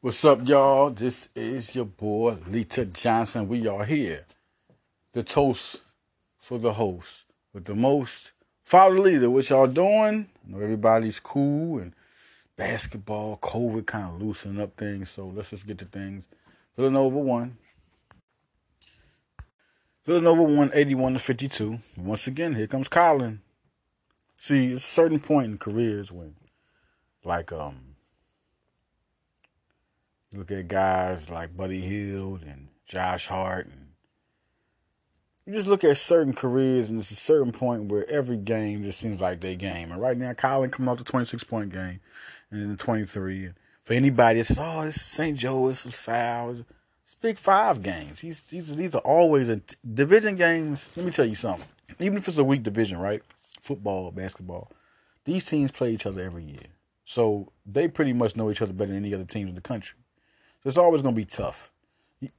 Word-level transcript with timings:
What's 0.00 0.24
up, 0.24 0.46
y'all? 0.46 0.90
This 0.90 1.28
is 1.34 1.74
your 1.74 1.84
boy, 1.84 2.36
Leader 2.46 2.84
Johnson. 2.84 3.48
We 3.48 3.66
are 3.66 3.84
here. 3.84 4.26
The 5.12 5.24
toast 5.24 5.78
for 6.38 6.56
the 6.56 6.74
host 6.74 7.24
with 7.52 7.64
the 7.64 7.74
most. 7.74 8.30
Follow 8.62 8.94
the 8.94 9.00
leader. 9.00 9.28
What 9.28 9.50
y'all 9.50 9.66
doing? 9.66 10.28
I 10.46 10.52
know 10.52 10.60
everybody's 10.60 11.18
cool 11.18 11.80
and 11.80 11.94
basketball, 12.54 13.38
COVID 13.38 13.86
kind 13.86 14.14
of 14.14 14.22
loosening 14.22 14.62
up 14.62 14.76
things. 14.76 15.10
So 15.10 15.26
let's 15.26 15.50
just 15.50 15.66
get 15.66 15.78
to 15.78 15.84
things. 15.84 16.28
Villanova 16.76 17.18
won. 17.18 17.58
Villanova 20.06 20.44
won 20.44 20.70
81 20.74 21.14
to 21.14 21.18
52. 21.18 21.80
Once 21.96 22.28
again, 22.28 22.54
here 22.54 22.68
comes 22.68 22.86
Collin. 22.86 23.40
See, 24.36 24.74
a 24.74 24.78
certain 24.78 25.18
point 25.18 25.46
in 25.46 25.58
careers 25.58 26.12
when, 26.12 26.36
like, 27.24 27.50
um, 27.50 27.87
look 30.32 30.50
at 30.50 30.68
guys 30.68 31.30
like 31.30 31.56
Buddy 31.56 31.80
Hield 31.80 32.42
and 32.42 32.68
Josh 32.86 33.26
Hart, 33.26 33.66
and 33.66 33.88
you 35.46 35.54
just 35.54 35.68
look 35.68 35.84
at 35.84 35.96
certain 35.96 36.34
careers, 36.34 36.90
and 36.90 36.98
it's 36.98 37.10
a 37.10 37.16
certain 37.16 37.52
point 37.52 37.84
where 37.84 38.08
every 38.10 38.36
game 38.36 38.84
just 38.84 39.00
seems 39.00 39.20
like 39.20 39.40
they 39.40 39.56
game. 39.56 39.90
And 39.90 40.00
right 40.00 40.16
now, 40.16 40.34
Collin 40.34 40.70
coming 40.70 40.90
off 40.90 40.98
the 40.98 41.04
26 41.04 41.44
point 41.44 41.72
game, 41.72 42.00
and 42.50 42.60
then 42.60 42.70
the 42.70 42.76
23. 42.76 43.46
And 43.46 43.54
for 43.82 43.94
anybody 43.94 44.40
that 44.40 44.44
says, 44.44 44.58
"Oh, 44.60 44.84
this 44.84 44.96
is 44.96 45.02
St. 45.02 45.38
Joe, 45.38 45.68
this 45.68 45.86
is 45.86 45.94
Sal," 45.94 46.50
it's 47.02 47.14
Big 47.14 47.38
Five 47.38 47.82
games. 47.82 48.20
These 48.20 48.40
these 48.42 48.76
these 48.76 48.94
are 48.94 49.00
always 49.00 49.48
a 49.48 49.62
division 49.90 50.36
games. 50.36 50.94
Let 50.96 51.06
me 51.06 51.12
tell 51.12 51.24
you 51.24 51.34
something. 51.34 51.68
Even 51.98 52.18
if 52.18 52.28
it's 52.28 52.36
a 52.36 52.44
weak 52.44 52.62
division, 52.62 52.98
right? 52.98 53.22
Football, 53.60 54.10
basketball, 54.10 54.70
these 55.24 55.44
teams 55.44 55.72
play 55.72 55.92
each 55.92 56.04
other 56.04 56.22
every 56.22 56.44
year, 56.44 56.66
so 57.04 57.52
they 57.64 57.88
pretty 57.88 58.12
much 58.12 58.36
know 58.36 58.50
each 58.50 58.60
other 58.60 58.74
better 58.74 58.92
than 58.92 59.02
any 59.04 59.14
other 59.14 59.24
teams 59.24 59.48
in 59.48 59.54
the 59.54 59.62
country. 59.62 59.97
It's 60.68 60.76
always 60.76 61.00
going 61.00 61.14
to 61.14 61.18
be 61.20 61.24
tough. 61.24 61.70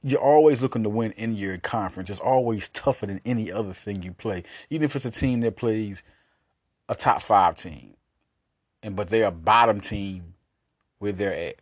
You're 0.04 0.20
always 0.20 0.62
looking 0.62 0.84
to 0.84 0.88
win 0.88 1.10
in 1.12 1.34
your 1.34 1.58
conference. 1.58 2.10
It's 2.10 2.20
always 2.20 2.68
tougher 2.68 3.06
than 3.06 3.20
any 3.24 3.50
other 3.50 3.72
thing 3.72 4.04
you 4.04 4.12
play, 4.12 4.44
even 4.68 4.84
if 4.84 4.94
it's 4.94 5.04
a 5.04 5.10
team 5.10 5.40
that 5.40 5.56
plays 5.56 6.04
a 6.88 6.94
top 6.94 7.22
five 7.22 7.56
team, 7.56 7.94
and 8.84 8.94
but 8.94 9.08
they're 9.08 9.26
a 9.26 9.32
bottom 9.32 9.80
team 9.80 10.34
where 11.00 11.10
they're 11.10 11.34
at. 11.34 11.56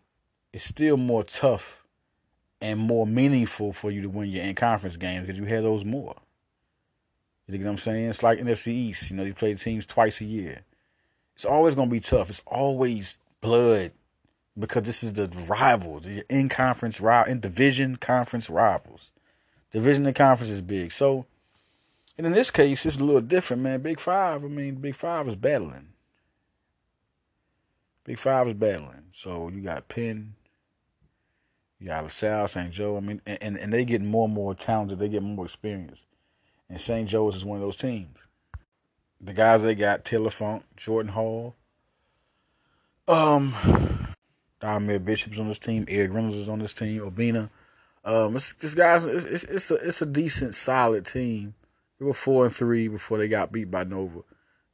It's 0.52 0.64
still 0.64 0.98
more 0.98 1.25
tough 1.25 1.84
and 2.60 2.78
more 2.78 3.06
meaningful 3.06 3.72
for 3.72 3.91
you 3.91 4.03
to 4.03 4.08
win 4.08 4.28
your 4.28 4.44
in 4.44 4.55
conference 4.55 4.97
games 4.97 5.27
because 5.27 5.38
you 5.38 5.47
have 5.47 5.62
those 5.62 5.84
more. 5.84 6.16
You 7.47 7.56
know 7.56 7.64
what 7.64 7.70
I'm 7.70 7.78
saying? 7.78 8.10
It's 8.10 8.22
like 8.22 8.41
NFC 8.41 8.69
East. 8.69 9.10
You 9.10 9.16
know, 9.16 9.25
you 9.25 9.32
play 9.32 9.55
teams 9.55 9.86
twice 9.86 10.20
a 10.20 10.27
year. 10.27 10.64
It's 11.34 11.47
always 11.47 11.75
going 11.75 11.88
to 11.88 11.92
be 11.92 12.00
tough. 12.00 12.28
It's 12.28 12.42
always 12.47 13.19
blood 13.41 13.92
because 14.59 14.83
this 14.84 15.03
is 15.03 15.12
the 15.12 15.28
rivals, 15.28 16.05
the 16.05 16.25
in 16.28 16.48
conference 16.48 17.01
rival, 17.01 17.31
in 17.31 17.41
division 17.41 17.97
conference 17.97 18.51
rivals. 18.51 19.12
Division 19.73 20.06
and 20.06 20.17
conference 20.17 20.50
is 20.50 20.62
big. 20.62 20.92
So, 20.92 21.27
and 22.17 22.27
in 22.27 22.33
this 22.33 22.50
case, 22.50 22.84
it's 22.87 22.98
a 22.98 23.05
little 23.05 23.20
different, 23.20 23.62
man. 23.62 23.83
Big 23.83 24.00
Five, 24.00 24.45
I 24.45 24.48
mean, 24.48 24.77
Big 24.77 24.95
Five 24.95 25.28
is 25.28 25.37
battling. 25.37 25.89
Big 28.05 28.19
Five 28.19 28.48
is 28.48 28.55
battling. 28.55 29.05
So 29.12 29.48
you 29.48 29.61
got 29.61 29.89
Penn, 29.89 30.34
you 31.78 31.89
got 31.89 32.05
LaSalle, 32.05 32.48
St. 32.48 32.72
Joe. 32.72 32.97
I 32.97 33.00
mean, 33.00 33.20
and, 33.27 33.56
and 33.56 33.72
they 33.72 33.84
get 33.84 34.03
more 34.03 34.25
and 34.25 34.34
more 34.34 34.55
talented. 34.55 34.98
They 34.98 35.09
get 35.09 35.22
more 35.22 35.45
experience. 35.45 36.03
And 36.69 36.81
St. 36.81 37.09
Joe's 37.09 37.37
is 37.37 37.45
one 37.45 37.56
of 37.56 37.62
those 37.62 37.77
teams. 37.77 38.17
The 39.20 39.33
guys 39.33 39.62
they 39.62 39.75
got, 39.75 40.05
Taylor 40.05 40.31
Funk, 40.31 40.65
Jordan 40.77 41.12
Hall, 41.12 41.56
um, 43.09 43.55
Dahmir 44.61 45.05
Bishop's 45.05 45.39
on 45.39 45.48
this 45.48 45.59
team. 45.59 45.84
Erik 45.89 46.12
Reynolds 46.12 46.37
is 46.37 46.48
on 46.48 46.59
this 46.59 46.73
team. 46.73 47.01
Obinna. 47.01 47.51
Um, 48.05 48.37
it's 48.37 48.55
just 48.55 48.77
guys. 48.77 49.05
It's, 49.05 49.25
it's, 49.25 49.45
it's 49.45 49.70
a 49.70 49.75
it's 49.75 50.03
a 50.03 50.06
decent, 50.06 50.55
solid 50.55 51.06
team. 51.06 51.55
They 51.98 52.06
were 52.06 52.15
four 52.15 52.47
and 52.47 52.55
three 52.55 52.88
before 52.88 53.19
they 53.19 53.28
got 53.28 53.53
beat 53.53 53.71
by 53.71 53.84
Nova. 53.84 54.21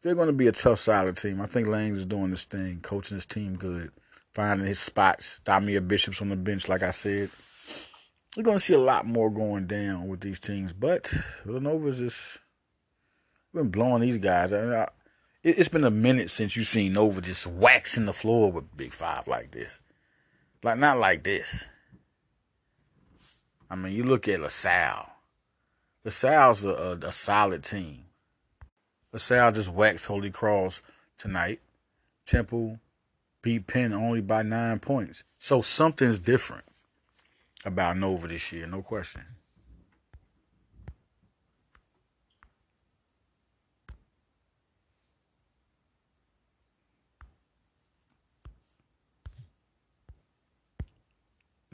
They're 0.03 0.14
going 0.14 0.26
to 0.26 0.34
be 0.34 0.47
a 0.47 0.53
tough, 0.53 0.81
solid 0.81 1.16
team. 1.16 1.41
I 1.41 1.47
think 1.47 1.66
Lange 1.66 1.97
is 1.97 2.04
doing 2.04 2.31
this 2.31 2.44
thing, 2.44 2.81
coaching 2.82 3.16
his 3.16 3.25
team 3.25 3.56
good, 3.56 3.91
finding 4.34 4.66
his 4.66 4.78
spots. 4.78 5.41
Dahmir 5.44 5.87
Bishop's 5.87 6.20
on 6.20 6.28
the 6.28 6.37
bench, 6.37 6.69
like 6.69 6.82
I 6.82 6.91
said. 6.91 7.31
We're 8.37 8.42
going 8.42 8.58
to 8.58 8.62
see 8.62 8.75
a 8.75 8.78
lot 8.78 9.06
more 9.06 9.31
going 9.31 9.66
down 9.66 10.08
with 10.08 10.20
these 10.20 10.41
teams, 10.41 10.72
but 10.72 11.06
Villanova's 11.44 12.00
just 12.00 12.38
been 13.54 13.70
blowing 13.70 14.03
these 14.03 14.19
guys. 14.19 14.53
I 14.53 14.82
I, 14.82 14.88
it, 15.44 15.56
has 15.58 15.69
been 15.69 15.84
a 15.84 15.91
minute 15.91 16.31
since 16.31 16.56
you've 16.56 16.66
seen 16.66 16.94
Nova 16.94 17.20
just 17.20 17.47
waxing 17.47 18.06
the 18.06 18.12
floor 18.12 18.50
with 18.50 18.76
Big 18.76 18.92
Five 18.92 19.28
like 19.28 19.53
this. 19.53 19.81
Like, 20.64 20.78
not 20.78 20.98
like 20.98 21.22
this. 21.25 21.66
I 23.70 23.76
mean, 23.76 23.92
you 23.92 24.02
look 24.02 24.26
at 24.26 24.41
LaSalle. 24.41 25.10
LaSalle's 26.04 26.64
a, 26.64 26.70
a, 26.70 26.92
a 27.08 27.12
solid 27.12 27.62
team. 27.62 28.06
LaSalle 29.12 29.52
just 29.52 29.69
waxed 29.69 30.06
Holy 30.06 30.30
Cross 30.30 30.80
tonight. 31.19 31.60
Temple 32.25 32.80
beat 33.42 33.66
Penn 33.66 33.92
only 33.92 34.22
by 34.22 34.42
nine 34.42 34.78
points. 34.78 35.22
So 35.38 35.60
something's 35.60 36.19
different 36.19 36.64
about 37.66 37.98
Nova 37.98 38.26
this 38.26 38.50
year, 38.50 38.66
no 38.66 38.81
question. 38.81 39.22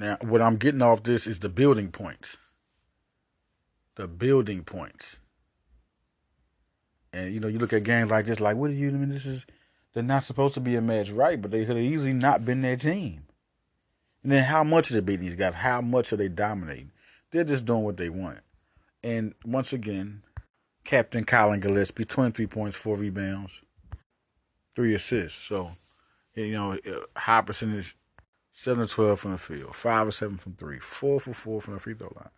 Now, 0.00 0.16
what 0.22 0.40
I'm 0.40 0.56
getting 0.56 0.80
off 0.80 1.02
this 1.02 1.26
is 1.26 1.40
the 1.40 1.50
building 1.50 1.92
points. 1.92 2.38
The 3.96 4.08
building 4.08 4.64
points. 4.64 5.18
And 7.12 7.34
you 7.34 7.38
know, 7.38 7.48
you 7.48 7.58
look 7.58 7.74
at 7.74 7.84
games 7.84 8.10
like 8.10 8.24
this, 8.24 8.40
like, 8.40 8.56
what 8.56 8.68
do 8.68 8.74
you 8.74 8.88
I 8.88 8.92
mean? 8.92 9.10
This 9.10 9.26
is 9.26 9.44
they're 9.92 10.02
not 10.02 10.24
supposed 10.24 10.54
to 10.54 10.60
be 10.60 10.74
a 10.74 10.80
match, 10.80 11.10
right? 11.10 11.40
But 11.40 11.50
they 11.50 11.66
could 11.66 11.76
have 11.76 11.84
easily 11.84 12.14
not 12.14 12.46
been 12.46 12.62
their 12.62 12.78
team. 12.78 13.26
And 14.22 14.32
then 14.32 14.44
how 14.44 14.64
much 14.64 14.90
are 14.90 14.94
they 14.94 15.00
beating 15.00 15.26
these 15.26 15.36
guys? 15.36 15.56
How 15.56 15.82
much 15.82 16.14
are 16.14 16.16
they 16.16 16.28
dominating? 16.28 16.92
They're 17.30 17.44
just 17.44 17.66
doing 17.66 17.82
what 17.82 17.98
they 17.98 18.08
want. 18.08 18.38
And 19.02 19.34
once 19.44 19.70
again, 19.74 20.22
Captain 20.84 21.24
Collin 21.24 21.60
Gillespie, 21.60 22.06
23 22.06 22.46
points, 22.46 22.76
four 22.76 22.96
rebounds, 22.96 23.60
three 24.74 24.94
assists. 24.94 25.44
So, 25.44 25.72
you 26.34 26.52
know, 26.52 26.72
uh, 26.72 27.18
high 27.20 27.42
percentage 27.42 27.96
Seven 28.52 28.86
to 28.86 28.92
twelve 28.92 29.20
from 29.20 29.32
the 29.32 29.38
field, 29.38 29.74
five 29.74 30.08
or 30.08 30.12
seven 30.12 30.36
from 30.36 30.54
three, 30.54 30.78
four 30.78 31.20
for 31.20 31.32
four 31.32 31.60
from 31.60 31.74
the 31.74 31.80
free 31.80 31.94
throw 31.94 32.12
line. 32.14 32.30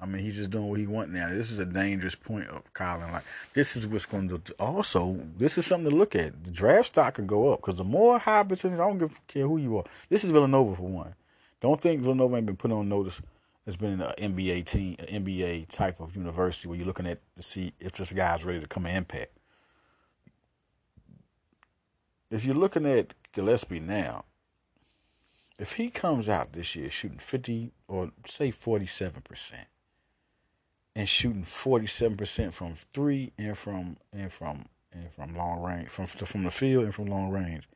I 0.00 0.06
mean, 0.06 0.22
he's 0.22 0.36
just 0.36 0.50
doing 0.50 0.68
what 0.68 0.80
he 0.80 0.86
wants 0.86 1.12
now. 1.12 1.28
This 1.30 1.50
is 1.50 1.58
a 1.58 1.64
dangerous 1.64 2.14
point 2.14 2.48
of 2.48 2.70
Collin. 2.74 3.12
Like 3.12 3.22
this 3.54 3.76
is 3.76 3.86
what's 3.86 4.06
going 4.06 4.28
to 4.28 4.54
also. 4.58 5.20
This 5.38 5.56
is 5.56 5.66
something 5.66 5.90
to 5.90 5.96
look 5.96 6.14
at. 6.14 6.44
The 6.44 6.50
draft 6.50 6.88
stock 6.88 7.14
could 7.14 7.26
go 7.26 7.52
up 7.52 7.60
because 7.60 7.76
the 7.76 7.84
more 7.84 8.18
high 8.18 8.42
percentage, 8.42 8.80
I 8.80 8.86
don't 8.86 8.98
give, 8.98 9.26
care 9.26 9.46
who 9.46 9.56
you 9.56 9.78
are. 9.78 9.84
This 10.08 10.24
is 10.24 10.30
Villanova 10.30 10.76
for 10.76 10.88
one. 10.88 11.14
Don't 11.60 11.80
think 11.80 12.02
Villanova 12.02 12.36
ain't 12.36 12.46
been 12.46 12.56
put 12.56 12.72
on 12.72 12.88
notice. 12.88 13.22
It's 13.66 13.78
been 13.78 13.98
an 13.98 14.12
NBA 14.18 14.66
team, 14.66 14.96
an 14.98 15.24
NBA 15.24 15.68
type 15.68 16.00
of 16.00 16.16
university 16.16 16.68
where 16.68 16.76
you're 16.76 16.86
looking 16.86 17.06
at 17.06 17.20
to 17.36 17.42
see 17.42 17.72
if 17.80 17.92
this 17.92 18.12
guy's 18.12 18.44
ready 18.44 18.60
to 18.60 18.66
come 18.66 18.84
impact. 18.84 19.32
If 22.30 22.44
you're 22.44 22.54
looking 22.54 22.84
at 22.84 23.14
Gillespie 23.34 23.80
now, 23.80 24.24
if 25.58 25.74
he 25.74 25.90
comes 25.90 26.28
out 26.28 26.52
this 26.52 26.74
year 26.74 26.90
shooting 26.90 27.18
50 27.18 27.72
or 27.88 28.10
say 28.26 28.50
47% 28.50 29.52
and 30.96 31.08
shooting 31.08 31.44
47% 31.44 32.52
from 32.52 32.74
3 32.92 33.32
and 33.38 33.58
from 33.58 33.96
and 34.12 34.32
from 34.32 34.66
and 34.92 35.12
from 35.12 35.36
long 35.36 35.60
range 35.60 35.88
from 35.88 36.06
from 36.06 36.44
the 36.44 36.50
field 36.50 36.84
and 36.84 36.94
from 36.94 37.06
long 37.06 37.30
range 37.30 37.68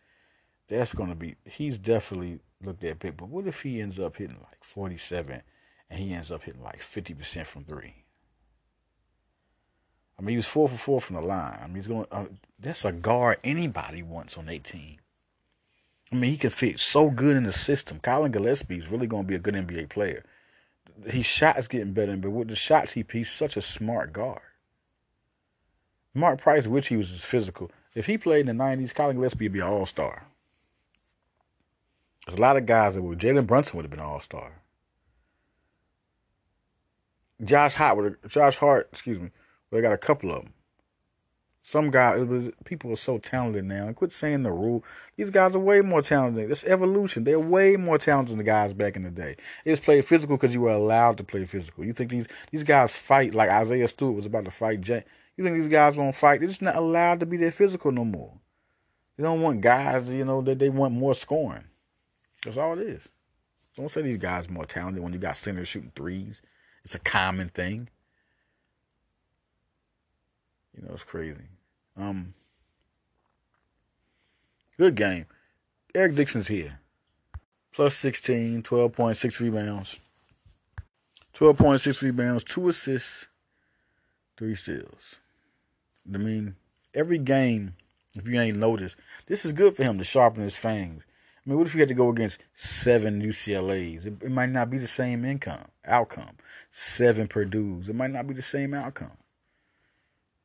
that's 0.68 0.94
going 0.94 1.08
to 1.08 1.16
be 1.16 1.34
he's 1.44 1.78
definitely 1.78 2.38
looked 2.64 2.84
at 2.84 3.00
big 3.00 3.16
but 3.16 3.28
what 3.28 3.46
if 3.46 3.62
he 3.62 3.80
ends 3.80 3.98
up 3.98 4.16
hitting 4.16 4.38
like 4.38 4.62
47 4.62 5.42
and 5.90 6.00
he 6.00 6.12
ends 6.12 6.30
up 6.30 6.44
hitting 6.44 6.62
like 6.62 6.80
50% 6.80 7.46
from 7.46 7.64
3 7.64 8.04
I 10.18 10.22
mean, 10.22 10.30
he 10.30 10.36
was 10.36 10.46
four 10.46 10.68
for 10.68 10.76
four 10.76 11.00
from 11.00 11.14
the 11.14 11.22
line. 11.22 11.58
I 11.62 11.66
mean, 11.68 11.76
he's 11.76 11.86
going. 11.86 12.06
Uh, 12.10 12.24
that's 12.58 12.84
a 12.84 12.90
guard 12.90 13.38
anybody 13.44 14.02
wants 14.02 14.36
on 14.36 14.48
18. 14.48 14.98
I 16.10 16.16
mean, 16.16 16.30
he 16.30 16.36
can 16.36 16.50
fit 16.50 16.80
so 16.80 17.10
good 17.10 17.36
in 17.36 17.42
the 17.42 17.52
system. 17.52 18.00
Collin 18.00 18.32
Gillespie 18.32 18.78
is 18.78 18.88
really 18.88 19.06
going 19.06 19.24
to 19.24 19.28
be 19.28 19.34
a 19.34 19.40
good 19.40 19.54
NBA 19.54 19.90
player. 19.90 20.24
His 21.06 21.26
shot 21.26 21.58
is 21.58 21.68
getting 21.68 21.92
better, 21.92 22.16
but 22.16 22.30
with 22.30 22.48
the 22.48 22.56
shots 22.56 22.92
he 22.92 23.04
he's 23.12 23.30
such 23.30 23.56
a 23.56 23.62
smart 23.62 24.12
guard. 24.12 24.40
Mark 26.14 26.40
Price, 26.40 26.66
which 26.66 26.88
he 26.88 26.96
was 26.96 27.22
physical. 27.22 27.70
If 27.94 28.06
he 28.06 28.18
played 28.18 28.48
in 28.48 28.56
the 28.56 28.64
90s, 28.64 28.94
Collin 28.94 29.16
Gillespie 29.16 29.44
would 29.44 29.52
be 29.52 29.60
an 29.60 29.66
all 29.66 29.86
star. 29.86 30.26
There's 32.26 32.38
a 32.38 32.42
lot 32.42 32.56
of 32.56 32.66
guys 32.66 32.94
that 32.94 33.02
would. 33.02 33.18
Jalen 33.18 33.46
Brunson 33.46 33.76
would 33.76 33.84
have 33.84 33.90
been 33.90 34.00
an 34.00 34.06
all 34.06 34.20
star. 34.20 34.62
Josh 37.42 37.74
Hart 37.74 37.96
would 37.96 38.16
Josh 38.28 38.56
Hart, 38.56 38.88
excuse 38.92 39.18
me, 39.18 39.30
they 39.70 39.80
got 39.80 39.92
a 39.92 39.98
couple 39.98 40.32
of 40.32 40.42
them. 40.42 40.54
Some 41.60 41.90
guys, 41.90 42.24
was, 42.24 42.50
people 42.64 42.92
are 42.92 42.96
so 42.96 43.18
talented 43.18 43.64
now. 43.64 43.92
Quit 43.92 44.12
saying 44.12 44.42
the 44.42 44.52
rule. 44.52 44.84
These 45.16 45.30
guys 45.30 45.54
are 45.54 45.58
way 45.58 45.80
more 45.82 46.00
talented. 46.00 46.50
It's 46.50 46.64
evolution. 46.64 47.24
They're 47.24 47.38
way 47.38 47.76
more 47.76 47.98
talented 47.98 48.32
than 48.32 48.38
the 48.38 48.44
guys 48.44 48.72
back 48.72 48.96
in 48.96 49.02
the 49.02 49.10
day. 49.10 49.36
It's 49.64 49.80
played 49.80 50.04
physical 50.04 50.36
because 50.36 50.54
you 50.54 50.62
were 50.62 50.70
allowed 50.70 51.18
to 51.18 51.24
play 51.24 51.44
physical. 51.44 51.84
You 51.84 51.92
think 51.92 52.10
these 52.10 52.26
these 52.50 52.62
guys 52.62 52.96
fight 52.96 53.34
like 53.34 53.50
Isaiah 53.50 53.88
Stewart 53.88 54.16
was 54.16 54.26
about 54.26 54.46
to 54.46 54.50
fight 54.50 54.80
Jay? 54.80 55.04
You 55.36 55.44
think 55.44 55.56
these 55.56 55.68
guys 55.68 55.96
won't 55.96 56.16
fight? 56.16 56.40
They're 56.40 56.48
just 56.48 56.62
not 56.62 56.76
allowed 56.76 57.20
to 57.20 57.26
be 57.26 57.36
that 57.38 57.54
physical 57.54 57.92
no 57.92 58.04
more. 58.04 58.32
They 59.16 59.24
don't 59.24 59.42
want 59.42 59.60
guys, 59.60 60.12
you 60.12 60.24
know, 60.24 60.40
that 60.42 60.58
they 60.58 60.70
want 60.70 60.94
more 60.94 61.14
scoring. 61.14 61.64
That's 62.44 62.56
all 62.56 62.78
it 62.78 62.86
is. 62.86 63.08
Don't 63.76 63.90
say 63.90 64.02
these 64.02 64.18
guys 64.18 64.48
more 64.48 64.64
talented 64.64 65.02
when 65.02 65.12
you 65.12 65.18
got 65.18 65.36
centers 65.36 65.68
shooting 65.68 65.92
threes. 65.94 66.40
It's 66.84 66.94
a 66.94 67.00
common 67.00 67.48
thing. 67.48 67.88
You 70.78 70.88
know, 70.88 70.94
it's 70.94 71.04
crazy. 71.04 71.48
Um, 71.96 72.34
good 74.76 74.94
game. 74.94 75.26
Eric 75.94 76.14
Dixon's 76.14 76.48
here. 76.48 76.80
Plus 77.72 77.96
16, 77.96 78.62
12.6 78.62 79.40
rebounds. 79.40 79.98
12.6 81.34 82.02
rebounds, 82.02 82.44
two 82.44 82.68
assists, 82.68 83.26
three 84.36 84.54
steals. 84.54 85.16
I 86.12 86.18
mean, 86.18 86.56
every 86.94 87.18
game, 87.18 87.74
if 88.14 88.26
you 88.26 88.40
ain't 88.40 88.56
noticed, 88.56 88.96
this 89.26 89.44
is 89.44 89.52
good 89.52 89.76
for 89.76 89.84
him 89.84 89.98
to 89.98 90.04
sharpen 90.04 90.42
his 90.42 90.56
fangs. 90.56 91.04
I 91.46 91.50
mean, 91.50 91.58
what 91.58 91.66
if 91.66 91.74
you 91.74 91.80
had 91.80 91.88
to 91.88 91.94
go 91.94 92.08
against 92.08 92.38
seven 92.56 93.22
UCLA's? 93.22 94.06
It, 94.06 94.14
it 94.22 94.30
might 94.30 94.50
not 94.50 94.70
be 94.70 94.78
the 94.78 94.88
same 94.88 95.24
income 95.24 95.66
outcome. 95.84 96.36
Seven 96.70 97.28
Purdue's, 97.28 97.88
it 97.88 97.94
might 97.94 98.10
not 98.10 98.26
be 98.26 98.34
the 98.34 98.42
same 98.42 98.74
outcome 98.74 99.16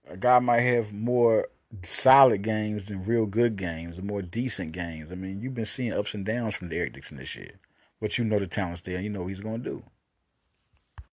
a 0.10 0.18
guy 0.18 0.40
might 0.40 0.62
have 0.62 0.94
more 0.94 1.48
solid 1.84 2.42
games 2.42 2.86
than 2.86 3.06
real 3.06 3.26
good 3.26 3.56
games, 3.56 4.02
more 4.02 4.22
decent 4.22 4.72
games. 4.72 5.12
I 5.12 5.16
mean, 5.16 5.42
you've 5.42 5.56
been 5.56 5.66
seeing 5.66 5.94
ups 5.94 6.14
and 6.14 6.26
downs 6.26 6.56
from 6.56 6.70
Derek 6.70 6.94
Dixon 6.94 7.18
this 7.18 7.36
year, 7.36 7.60
but 8.00 8.18
you 8.18 8.26
know 8.26 8.40
the 8.40 8.48
talent's 8.48 8.82
there. 8.82 9.02
You 9.02 9.10
know 9.10 9.22
what 9.22 9.30
he's 9.30 9.40
going 9.40 9.64
to 9.64 9.70
do. 9.70 9.84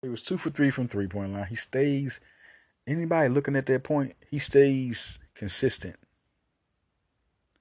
He 0.02 0.08
was 0.08 0.22
two 0.22 0.38
for 0.38 0.50
three 0.50 0.70
from 0.70 0.88
three 0.88 1.06
point 1.06 1.32
line. 1.32 1.46
He 1.46 1.56
stays. 1.56 2.20
Anybody 2.86 3.28
looking 3.28 3.56
at 3.56 3.66
that 3.66 3.84
point, 3.84 4.14
he 4.30 4.38
stays 4.38 5.18
consistent. 5.34 5.96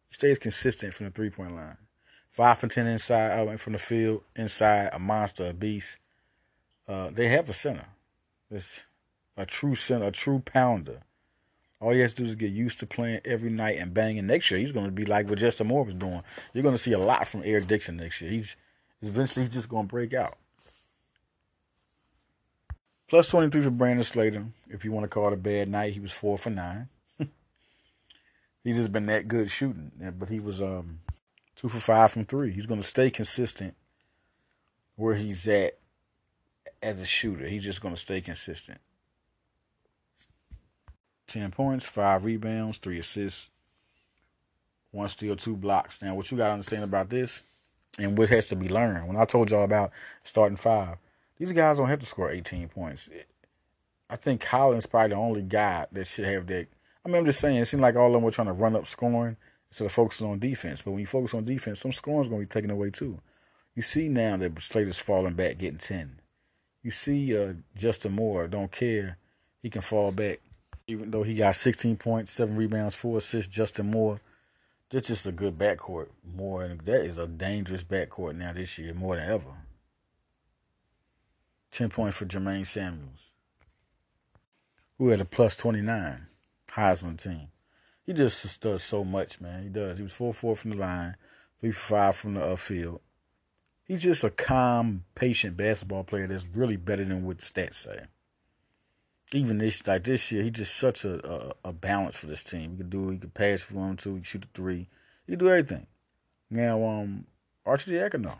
He 0.09 0.15
stays 0.15 0.39
consistent 0.39 0.93
from 0.93 1.07
the 1.07 1.11
three 1.11 1.29
point 1.29 1.55
line. 1.55 1.77
Five 2.29 2.59
for 2.59 2.67
ten 2.67 2.87
inside, 2.87 3.31
uh, 3.31 3.57
from 3.57 3.73
the 3.73 3.79
field, 3.79 4.23
inside, 4.35 4.89
a 4.93 4.99
monster, 4.99 5.49
a 5.49 5.53
beast. 5.53 5.97
Uh, 6.87 7.09
they 7.11 7.27
have 7.27 7.49
a 7.49 7.53
center. 7.53 7.87
It's 8.49 8.83
a 9.35 9.45
true 9.45 9.75
center, 9.75 10.05
a 10.05 10.11
true 10.11 10.39
pounder. 10.39 11.01
All 11.81 11.91
he 11.93 11.99
has 12.01 12.13
to 12.15 12.23
do 12.23 12.29
is 12.29 12.35
get 12.35 12.51
used 12.51 12.79
to 12.79 12.85
playing 12.85 13.21
every 13.23 13.49
night 13.49 13.77
and 13.77 13.93
banging. 13.93 14.27
Next 14.27 14.51
year, 14.51 14.59
he's 14.59 14.73
going 14.73 14.87
to 14.87 14.91
be 14.91 15.05
like 15.05 15.29
what 15.29 15.39
Justin 15.39 15.67
Moore 15.67 15.85
was 15.85 15.95
doing. 15.95 16.23
You're 16.53 16.63
going 16.63 16.75
to 16.75 16.81
see 16.81 16.91
a 16.91 16.99
lot 16.99 17.27
from 17.27 17.41
Eric 17.45 17.67
Dixon 17.67 17.97
next 17.97 18.19
year. 18.19 18.31
He's 18.31 18.57
eventually 19.01 19.45
he's 19.45 19.53
just 19.53 19.69
going 19.69 19.87
to 19.87 19.91
break 19.91 20.13
out. 20.13 20.37
Plus 23.07 23.29
23 23.29 23.61
for 23.61 23.69
Brandon 23.71 24.03
Slater. 24.03 24.45
If 24.69 24.83
you 24.83 24.91
want 24.91 25.05
to 25.05 25.07
call 25.07 25.27
it 25.27 25.33
a 25.33 25.37
bad 25.37 25.69
night, 25.69 25.93
he 25.93 25.99
was 25.99 26.11
four 26.11 26.37
for 26.37 26.49
nine. 26.49 26.89
he's 28.63 28.75
just 28.75 28.91
been 28.91 29.07
that 29.07 29.27
good 29.27 29.49
shooting, 29.49 29.91
but 30.17 30.29
he 30.29 30.39
was 30.39 30.61
um, 30.61 30.99
two 31.55 31.69
for 31.69 31.79
five 31.79 32.11
from 32.11 32.25
three. 32.25 32.51
He's 32.51 32.67
going 32.67 32.81
to 32.81 32.87
stay 32.87 33.09
consistent 33.09 33.75
where 34.95 35.15
he's 35.15 35.47
at 35.47 35.79
as 36.83 36.99
a 36.99 37.05
shooter. 37.05 37.47
He's 37.47 37.63
just 37.63 37.81
going 37.81 37.95
to 37.95 37.99
stay 37.99 38.21
consistent. 38.21 38.79
10 41.29 41.51
points, 41.51 41.85
5 41.85 42.25
rebounds, 42.25 42.77
3 42.79 42.99
assists, 42.99 43.49
1 44.91 45.09
steal, 45.09 45.35
2 45.35 45.55
blocks. 45.55 46.01
Now, 46.01 46.15
what 46.15 46.29
you 46.31 46.37
got 46.37 46.47
to 46.47 46.53
understand 46.53 46.83
about 46.83 47.09
this 47.09 47.43
and 47.97 48.17
what 48.17 48.29
has 48.29 48.47
to 48.47 48.55
be 48.55 48.69
learned, 48.69 49.07
when 49.07 49.17
I 49.17 49.25
told 49.25 49.51
y'all 49.51 49.63
about 49.63 49.91
starting 50.23 50.57
5, 50.57 50.97
these 51.37 51.51
guys 51.53 51.77
don't 51.77 51.89
have 51.89 51.99
to 51.99 52.05
score 52.05 52.31
18 52.31 52.67
points. 52.69 53.09
I 54.09 54.15
think 54.15 54.41
Collins 54.41 54.85
probably 54.85 55.09
the 55.09 55.15
only 55.15 55.41
guy 55.41 55.85
that 55.91 56.07
should 56.07 56.25
have 56.25 56.47
that. 56.47 56.67
I 57.05 57.07
mean, 57.07 57.17
I'm 57.17 57.25
just 57.25 57.39
saying, 57.39 57.57
it 57.57 57.65
seemed 57.65 57.81
like 57.81 57.95
all 57.95 58.07
of 58.07 58.13
them 58.13 58.23
were 58.23 58.31
trying 58.31 58.47
to 58.47 58.53
run 58.53 58.75
up 58.75 58.87
scoring 58.87 59.37
instead 59.69 59.85
of 59.85 59.91
focusing 59.91 60.27
on 60.27 60.39
defense. 60.39 60.81
But 60.81 60.91
when 60.91 60.99
you 60.99 61.07
focus 61.07 61.33
on 61.33 61.45
defense, 61.45 61.79
some 61.79 61.93
scoring 61.93 62.23
is 62.23 62.27
going 62.27 62.41
to 62.41 62.47
be 62.47 62.53
taken 62.53 62.71
away 62.71 62.89
too. 62.89 63.19
You 63.75 63.83
see 63.83 64.09
now 64.09 64.35
that 64.37 64.61
Slater's 64.61 64.99
falling 64.99 65.35
back, 65.35 65.59
getting 65.59 65.77
10. 65.77 66.19
You 66.83 66.91
see 66.91 67.37
uh, 67.37 67.53
Justin 67.75 68.13
Moore 68.13 68.47
don't 68.47 68.71
care. 68.71 69.17
He 69.61 69.69
can 69.69 69.81
fall 69.81 70.11
back 70.11 70.39
even 70.89 71.11
though 71.11 71.23
he 71.23 71.35
got 71.35 71.55
16 71.55 71.97
points, 71.97 72.31
seven 72.31 72.55
rebounds, 72.55 72.95
four 72.95 73.17
assists, 73.17 73.53
Justin 73.53 73.91
Moore. 73.91 74.19
That's 74.89 75.07
just 75.07 75.27
a 75.27 75.31
good 75.31 75.57
backcourt. 75.57 76.07
More 76.23 76.63
and 76.63 76.81
that 76.81 77.05
is 77.05 77.17
a 77.17 77.27
dangerous 77.27 77.83
backcourt 77.83 78.35
now 78.35 78.53
this 78.53 78.77
year, 78.79 78.93
more 78.93 79.15
than 79.15 79.29
ever. 79.29 79.65
10 81.71 81.89
points 81.89 82.17
for 82.17 82.25
Jermaine 82.25 82.65
Samuels, 82.65 83.31
who 84.97 85.09
had 85.09 85.21
a 85.21 85.25
plus 85.25 85.55
29 85.55 86.25
Heisman 86.71 87.21
team. 87.21 87.49
He 88.03 88.13
just 88.13 88.61
does 88.61 88.83
so 88.83 89.03
much, 89.03 89.39
man. 89.39 89.61
He 89.61 89.69
does. 89.69 89.97
He 89.97 90.03
was 90.03 90.13
4 90.13 90.33
4 90.33 90.55
from 90.55 90.71
the 90.71 90.77
line, 90.77 91.15
3 91.61 91.71
5 91.71 92.15
from 92.15 92.33
the 92.33 92.57
field. 92.57 93.01
He's 93.83 94.01
just 94.01 94.23
a 94.23 94.31
calm, 94.31 95.05
patient 95.13 95.55
basketball 95.55 96.03
player 96.03 96.25
that's 96.25 96.45
really 96.45 96.77
better 96.77 97.05
than 97.05 97.25
what 97.25 97.37
the 97.37 97.45
stats 97.45 97.75
say 97.75 98.07
even 99.33 99.59
this 99.59 99.85
like 99.85 100.03
this 100.03 100.31
year, 100.31 100.43
he 100.43 100.51
just 100.51 100.75
such 100.75 101.05
a, 101.05 101.25
a, 101.27 101.69
a 101.69 101.73
balance 101.73 102.17
for 102.17 102.27
this 102.27 102.43
team. 102.43 102.71
He 102.71 102.77
can 102.77 102.89
do 102.89 103.09
he 103.09 103.17
can 103.17 103.29
pass 103.29 103.61
for 103.61 103.87
him 103.87 103.97
too, 103.97 104.11
he 104.11 104.15
can 104.17 104.23
shoot 104.23 104.41
the 104.41 104.47
three, 104.53 104.87
he 105.25 105.33
can 105.33 105.39
do 105.39 105.49
everything. 105.49 105.87
Now, 106.49 106.83
um, 106.83 107.25
Arcidiacono, 107.65 108.37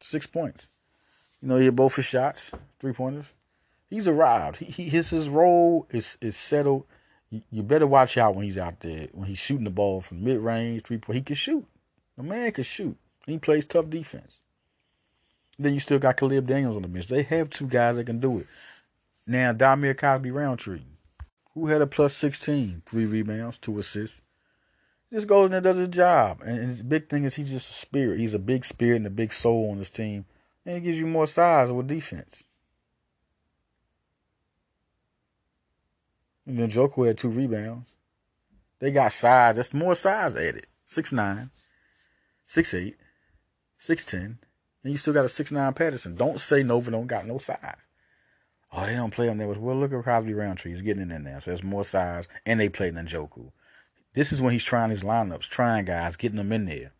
six 0.00 0.26
points. 0.26 0.68
You 1.42 1.48
know, 1.48 1.56
he 1.56 1.66
hit 1.66 1.76
both 1.76 1.96
his 1.96 2.06
shots, 2.06 2.52
three 2.78 2.92
pointers. 2.92 3.34
He's 3.88 4.08
arrived. 4.08 4.58
He, 4.58 4.66
he 4.66 4.88
his 4.88 5.10
his 5.10 5.28
role 5.28 5.86
is 5.90 6.16
is 6.20 6.36
settled. 6.36 6.84
You, 7.30 7.42
you, 7.50 7.62
better 7.62 7.86
watch 7.86 8.16
out 8.16 8.34
when 8.34 8.44
he's 8.44 8.58
out 8.58 8.80
there 8.80 9.08
when 9.12 9.28
he's 9.28 9.38
shooting 9.38 9.64
the 9.64 9.70
ball 9.70 10.00
from 10.00 10.24
mid 10.24 10.40
range, 10.40 10.84
three 10.84 10.98
point. 10.98 11.16
He 11.16 11.22
can 11.22 11.36
shoot. 11.36 11.66
The 12.16 12.22
man 12.22 12.52
can 12.52 12.64
shoot. 12.64 12.96
He 13.26 13.38
plays 13.38 13.66
tough 13.66 13.90
defense. 13.90 14.40
Then 15.58 15.74
you 15.74 15.80
still 15.80 15.98
got 15.98 16.16
Caleb 16.16 16.46
Daniels 16.46 16.76
on 16.76 16.82
the 16.82 16.88
bench. 16.88 17.06
They 17.06 17.22
have 17.24 17.50
two 17.50 17.66
guys 17.66 17.96
that 17.96 18.06
can 18.06 18.20
do 18.20 18.38
it. 18.38 18.46
Now, 19.30 19.52
Dhamir 19.52 19.96
Cosby 19.96 20.32
Roundtree, 20.32 20.82
who 21.54 21.68
had 21.68 21.80
a 21.80 21.86
plus 21.86 22.16
16, 22.16 22.82
three 22.84 23.06
rebounds, 23.06 23.58
two 23.58 23.78
assists. 23.78 24.22
Just 25.12 25.28
goes 25.28 25.46
in 25.46 25.54
and 25.54 25.62
does 25.62 25.76
his 25.76 25.86
job. 25.86 26.40
And 26.44 26.58
his 26.66 26.82
big 26.82 27.08
thing 27.08 27.22
is 27.22 27.36
he's 27.36 27.52
just 27.52 27.70
a 27.70 27.74
spirit. 27.74 28.18
He's 28.18 28.34
a 28.34 28.40
big 28.40 28.64
spirit 28.64 28.96
and 28.96 29.06
a 29.06 29.10
big 29.10 29.32
soul 29.32 29.70
on 29.70 29.78
this 29.78 29.88
team. 29.88 30.24
And 30.66 30.74
he 30.74 30.80
gives 30.80 30.98
you 30.98 31.06
more 31.06 31.28
size 31.28 31.70
with 31.70 31.86
defense. 31.86 32.42
And 36.44 36.58
then 36.58 36.68
Njoku 36.68 37.06
had 37.06 37.16
two 37.16 37.28
rebounds. 37.28 37.94
They 38.80 38.90
got 38.90 39.12
size. 39.12 39.54
That's 39.54 39.72
more 39.72 39.94
size 39.94 40.34
added. 40.34 40.66
6'9, 40.88 41.50
6'8, 42.48 42.94
6'10. 43.78 44.14
And 44.82 44.92
you 44.92 44.96
still 44.96 45.14
got 45.14 45.24
a 45.24 45.28
6'9 45.28 45.76
Patterson. 45.76 46.16
Don't 46.16 46.40
say 46.40 46.64
Nova 46.64 46.90
don't 46.90 47.06
got 47.06 47.28
no 47.28 47.38
size. 47.38 47.76
Oh, 48.72 48.86
they 48.86 48.94
don't 48.94 49.12
play 49.12 49.28
on 49.28 49.38
there. 49.38 49.48
Well, 49.48 49.76
look 49.76 49.92
at 49.92 50.04
Cosby 50.04 50.32
Roundtree. 50.32 50.72
He's 50.72 50.82
getting 50.82 51.02
in 51.02 51.08
there 51.08 51.18
now. 51.18 51.40
So 51.40 51.50
there's 51.50 51.64
more 51.64 51.84
size. 51.84 52.28
And 52.46 52.60
they 52.60 52.68
play 52.68 52.90
Njoku. 52.90 53.50
This 54.12 54.32
is 54.32 54.40
when 54.40 54.52
he's 54.52 54.64
trying 54.64 54.90
his 54.90 55.02
lineups, 55.02 55.48
trying 55.48 55.84
guys, 55.84 56.16
getting 56.16 56.36
them 56.36 56.52
in 56.52 56.66
there. 56.66 56.92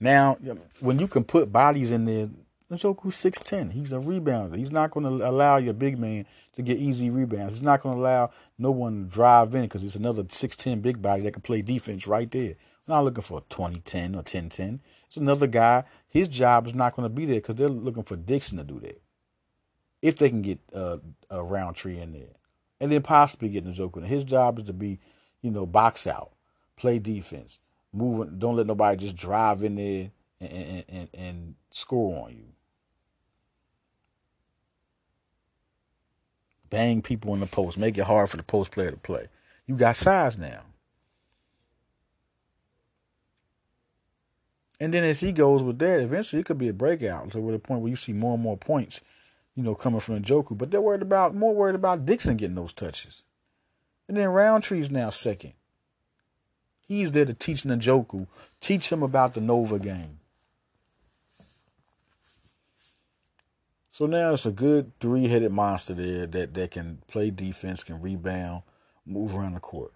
Now, 0.00 0.38
when 0.80 1.00
you 1.00 1.08
can 1.08 1.24
put 1.24 1.52
bodies 1.52 1.90
in 1.90 2.04
there, 2.04 2.28
Njoku's 2.70 3.16
6'10. 3.16 3.72
He's 3.72 3.92
a 3.92 3.96
rebounder. 3.96 4.56
He's 4.56 4.70
not 4.70 4.92
going 4.92 5.04
to 5.04 5.28
allow 5.28 5.56
your 5.56 5.74
big 5.74 5.98
man 5.98 6.26
to 6.52 6.62
get 6.62 6.78
easy 6.78 7.10
rebounds. 7.10 7.54
He's 7.54 7.62
not 7.62 7.82
going 7.82 7.96
to 7.96 8.00
allow 8.00 8.30
no 8.56 8.70
one 8.70 9.04
to 9.04 9.10
drive 9.10 9.54
in 9.54 9.62
because 9.62 9.82
it's 9.82 9.96
another 9.96 10.22
6'10 10.22 10.80
big 10.82 11.02
body 11.02 11.22
that 11.22 11.32
can 11.32 11.42
play 11.42 11.62
defense 11.62 12.06
right 12.06 12.30
there. 12.30 12.54
We're 12.86 12.94
not 12.94 13.04
looking 13.04 13.22
for 13.22 13.42
2010 13.48 14.14
or 14.14 14.18
1010. 14.18 14.80
It's 15.06 15.16
another 15.16 15.46
guy. 15.48 15.84
His 16.08 16.28
job 16.28 16.66
is 16.66 16.74
not 16.74 16.94
going 16.94 17.04
to 17.04 17.14
be 17.14 17.26
there 17.26 17.36
because 17.36 17.56
they're 17.56 17.68
looking 17.68 18.04
for 18.04 18.16
Dixon 18.16 18.58
to 18.58 18.64
do 18.64 18.78
that 18.80 19.00
if 20.02 20.16
they 20.16 20.28
can 20.28 20.42
get 20.42 20.58
uh, 20.74 20.98
a 21.30 21.42
Roundtree 21.42 21.98
in 21.98 22.12
there, 22.12 22.36
and 22.80 22.92
then 22.92 23.02
possibly 23.02 23.48
get 23.48 23.64
Njoku. 23.64 24.04
His 24.06 24.24
job 24.24 24.58
is 24.58 24.66
to 24.66 24.72
be, 24.72 24.98
you 25.42 25.50
know, 25.50 25.66
box 25.66 26.06
out, 26.06 26.32
play 26.76 26.98
defense, 26.98 27.60
moving. 27.92 28.38
Don't 28.38 28.56
let 28.56 28.66
nobody 28.66 28.96
just 28.96 29.16
drive 29.16 29.62
in 29.62 29.76
there 29.76 30.10
and, 30.40 30.52
and, 30.52 30.84
and, 30.88 31.08
and 31.14 31.54
score 31.70 32.24
on 32.24 32.30
you. 32.30 32.44
Bang 36.70 37.00
people 37.00 37.32
in 37.34 37.40
the 37.40 37.46
post, 37.46 37.78
make 37.78 37.96
it 37.96 38.04
hard 38.04 38.28
for 38.28 38.36
the 38.36 38.42
post 38.42 38.70
player 38.70 38.90
to 38.90 38.96
play. 38.96 39.28
You 39.66 39.74
got 39.74 39.96
size 39.96 40.38
now. 40.38 40.62
And 44.80 44.94
then 44.94 45.02
as 45.02 45.20
he 45.20 45.32
goes 45.32 45.62
with 45.62 45.78
that, 45.80 46.00
eventually 46.00 46.40
it 46.40 46.46
could 46.46 46.58
be 46.58 46.68
a 46.68 46.72
breakout. 46.72 47.34
With 47.34 47.54
a 47.54 47.58
point 47.58 47.80
where 47.80 47.90
you 47.90 47.96
see 47.96 48.12
more 48.12 48.34
and 48.34 48.42
more 48.42 48.56
points 48.56 49.00
you 49.58 49.64
know, 49.64 49.74
coming 49.74 49.98
from 49.98 50.22
Njoku. 50.22 50.56
But 50.56 50.70
they're 50.70 50.80
worried 50.80 51.02
about 51.02 51.34
more 51.34 51.52
worried 51.52 51.74
about 51.74 52.06
Dixon 52.06 52.36
getting 52.36 52.54
those 52.54 52.72
touches. 52.72 53.24
And 54.06 54.16
then 54.16 54.28
Roundtree's 54.28 54.88
now 54.88 55.10
second. 55.10 55.54
He's 56.86 57.10
there 57.10 57.24
to 57.24 57.34
teach 57.34 57.64
Njoku, 57.64 58.28
teach 58.60 58.92
him 58.92 59.02
about 59.02 59.34
the 59.34 59.40
Nova 59.40 59.80
game. 59.80 60.20
So 63.90 64.06
now 64.06 64.34
it's 64.34 64.46
a 64.46 64.52
good 64.52 64.92
three-headed 65.00 65.50
monster 65.50 65.92
there 65.92 66.28
that, 66.28 66.54
that 66.54 66.70
can 66.70 67.02
play 67.08 67.30
defense, 67.32 67.82
can 67.82 68.00
rebound, 68.00 68.62
move 69.04 69.34
around 69.34 69.54
the 69.54 69.60
court. 69.60 69.92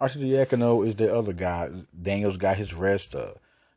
Arcidiacono 0.00 0.84
is 0.84 0.96
the 0.96 1.14
other 1.14 1.32
guy. 1.32 1.70
Daniels 2.02 2.36
got 2.36 2.56
his 2.56 2.74
rest. 2.74 3.14
Uh, 3.14 3.34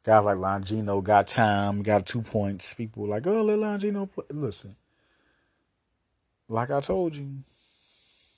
guys 0.07 0.23
like 0.23 0.37
Longino 0.37 1.03
got 1.03 1.27
time, 1.27 1.83
got 1.83 2.05
two 2.05 2.21
points. 2.21 2.73
People 2.73 3.03
were 3.03 3.09
like, 3.09 3.27
oh, 3.27 3.43
let 3.43 3.59
Longino 3.59 4.09
play. 4.09 4.23
Listen, 4.31 4.77
like 6.47 6.71
I 6.71 6.79
told 6.79 7.13
you, 7.13 7.27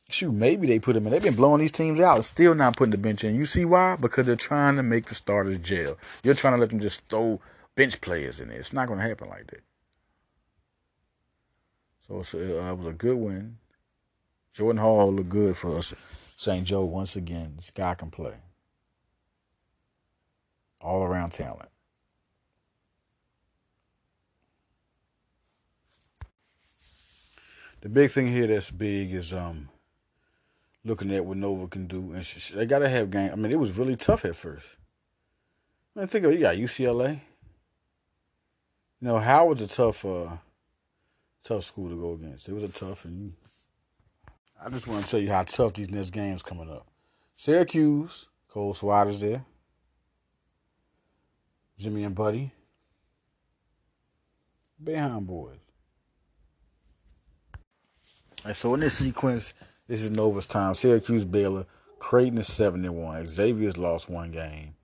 shoot, 0.10 0.32
maybe 0.32 0.66
they 0.66 0.80
put 0.80 0.96
him 0.96 1.06
in. 1.06 1.12
They've 1.12 1.22
been 1.22 1.36
blowing 1.36 1.62
these 1.62 1.72
teams 1.72 2.00
out, 2.00 2.26
still 2.26 2.56
not 2.56 2.76
putting 2.76 2.92
the 2.92 2.98
bench 2.98 3.24
in. 3.24 3.36
You 3.36 3.46
see 3.46 3.66
why? 3.66 3.98
Because 3.98 4.26
they're 4.26 4.36
trying 4.36 4.78
to 4.78 4.84
make 4.84 5.06
the 5.06 5.16
starters 5.16 5.60
jail. 5.60 5.96
You're 6.24 6.34
trying 6.34 6.56
to 6.56 6.60
let 6.60 6.72
them 6.72 6.80
just 6.80 7.08
throw 7.08 7.40
bench 7.76 8.02
players 8.02 8.40
in 8.40 8.50
there. 8.50 8.58
It's 8.58 8.74
not 8.74 8.88
going 8.88 9.00
to 9.00 9.08
happen 9.08 9.30
like 9.30 9.46
that. 9.52 9.62
So 12.08 12.16
uh, 12.16 12.72
it 12.72 12.78
was 12.80 12.88
a 12.88 12.94
good 12.94 13.16
win. 13.16 13.58
Jordan 14.54 14.82
Hall 14.82 15.14
looked 15.14 15.30
good 15.30 15.56
for 15.56 15.78
us. 15.78 15.94
St. 16.36 16.66
Joe 16.66 16.84
once 16.86 17.16
again. 17.16 17.54
This 17.58 17.70
guy 17.70 17.94
can 17.94 18.10
play. 18.10 18.34
All 20.82 21.04
around 21.04 21.32
talent. 21.32 21.70
The 27.82 27.90
big 27.90 28.12
thing 28.12 28.28
here 28.28 28.48
that's 28.48 28.72
big 28.72 29.14
is 29.14 29.34
um 29.34 29.70
looking 30.84 31.14
at 31.14 31.26
what 31.26 31.38
Nova 31.38 31.68
can 31.68 31.88
do, 31.88 32.14
and 32.14 32.24
they 32.24 32.66
got 32.66 32.80
to 32.80 32.90
have 32.90 33.12
game. 33.12 33.32
I 33.32 33.36
mean, 33.36 33.52
it 33.52 33.60
was 33.60 33.78
really 33.78 33.96
tough 33.96 34.26
at 34.26 34.36
first. 34.36 34.68
I 35.96 36.00
mean, 36.00 36.08
think 36.08 36.26
of 36.26 36.32
it, 36.32 36.36
you 36.36 36.42
got 36.42 36.56
UCLA. 36.56 37.22
You 39.02 39.08
know, 39.08 39.20
Howard's 39.20 39.62
a 39.62 39.68
tough, 39.68 40.04
uh, 40.04 40.38
tough 41.44 41.64
school 41.64 41.90
to 41.90 41.96
go 41.96 42.14
against. 42.14 42.50
It 42.50 42.54
was 42.54 42.64
a 42.64 42.70
tough, 42.70 43.06
and 43.06 43.34
I 44.62 44.70
just 44.70 44.88
want 44.88 45.06
to 45.06 45.12
tell 45.12 45.20
you 45.22 45.30
how 45.30 45.44
tough 45.44 45.74
these 45.74 45.90
next 45.90 46.10
games 46.10 46.42
coming 46.42 46.70
up. 46.70 46.86
Syracuse, 47.38 48.26
Cole 48.50 48.74
Swider's 48.74 49.22
there. 49.22 49.46
Jimmy 51.80 52.04
and 52.04 52.14
Buddy. 52.14 52.52
Boeheim 54.84 55.26
boys. 55.26 55.58
And 58.46 58.56
so 58.56 58.74
in 58.74 58.82
this 58.82 58.96
sequence, 58.96 59.54
this 59.88 60.04
is 60.04 60.12
Nova's 60.12 60.46
time. 60.46 60.76
Syracuse, 60.76 61.26
Baylor. 61.26 61.66
Creighton 61.98 62.38
is 62.38 62.52
71. 62.52 63.28
Xavier's 63.28 63.78
lost 63.78 64.10
one 64.10 64.32
game. 64.32 64.76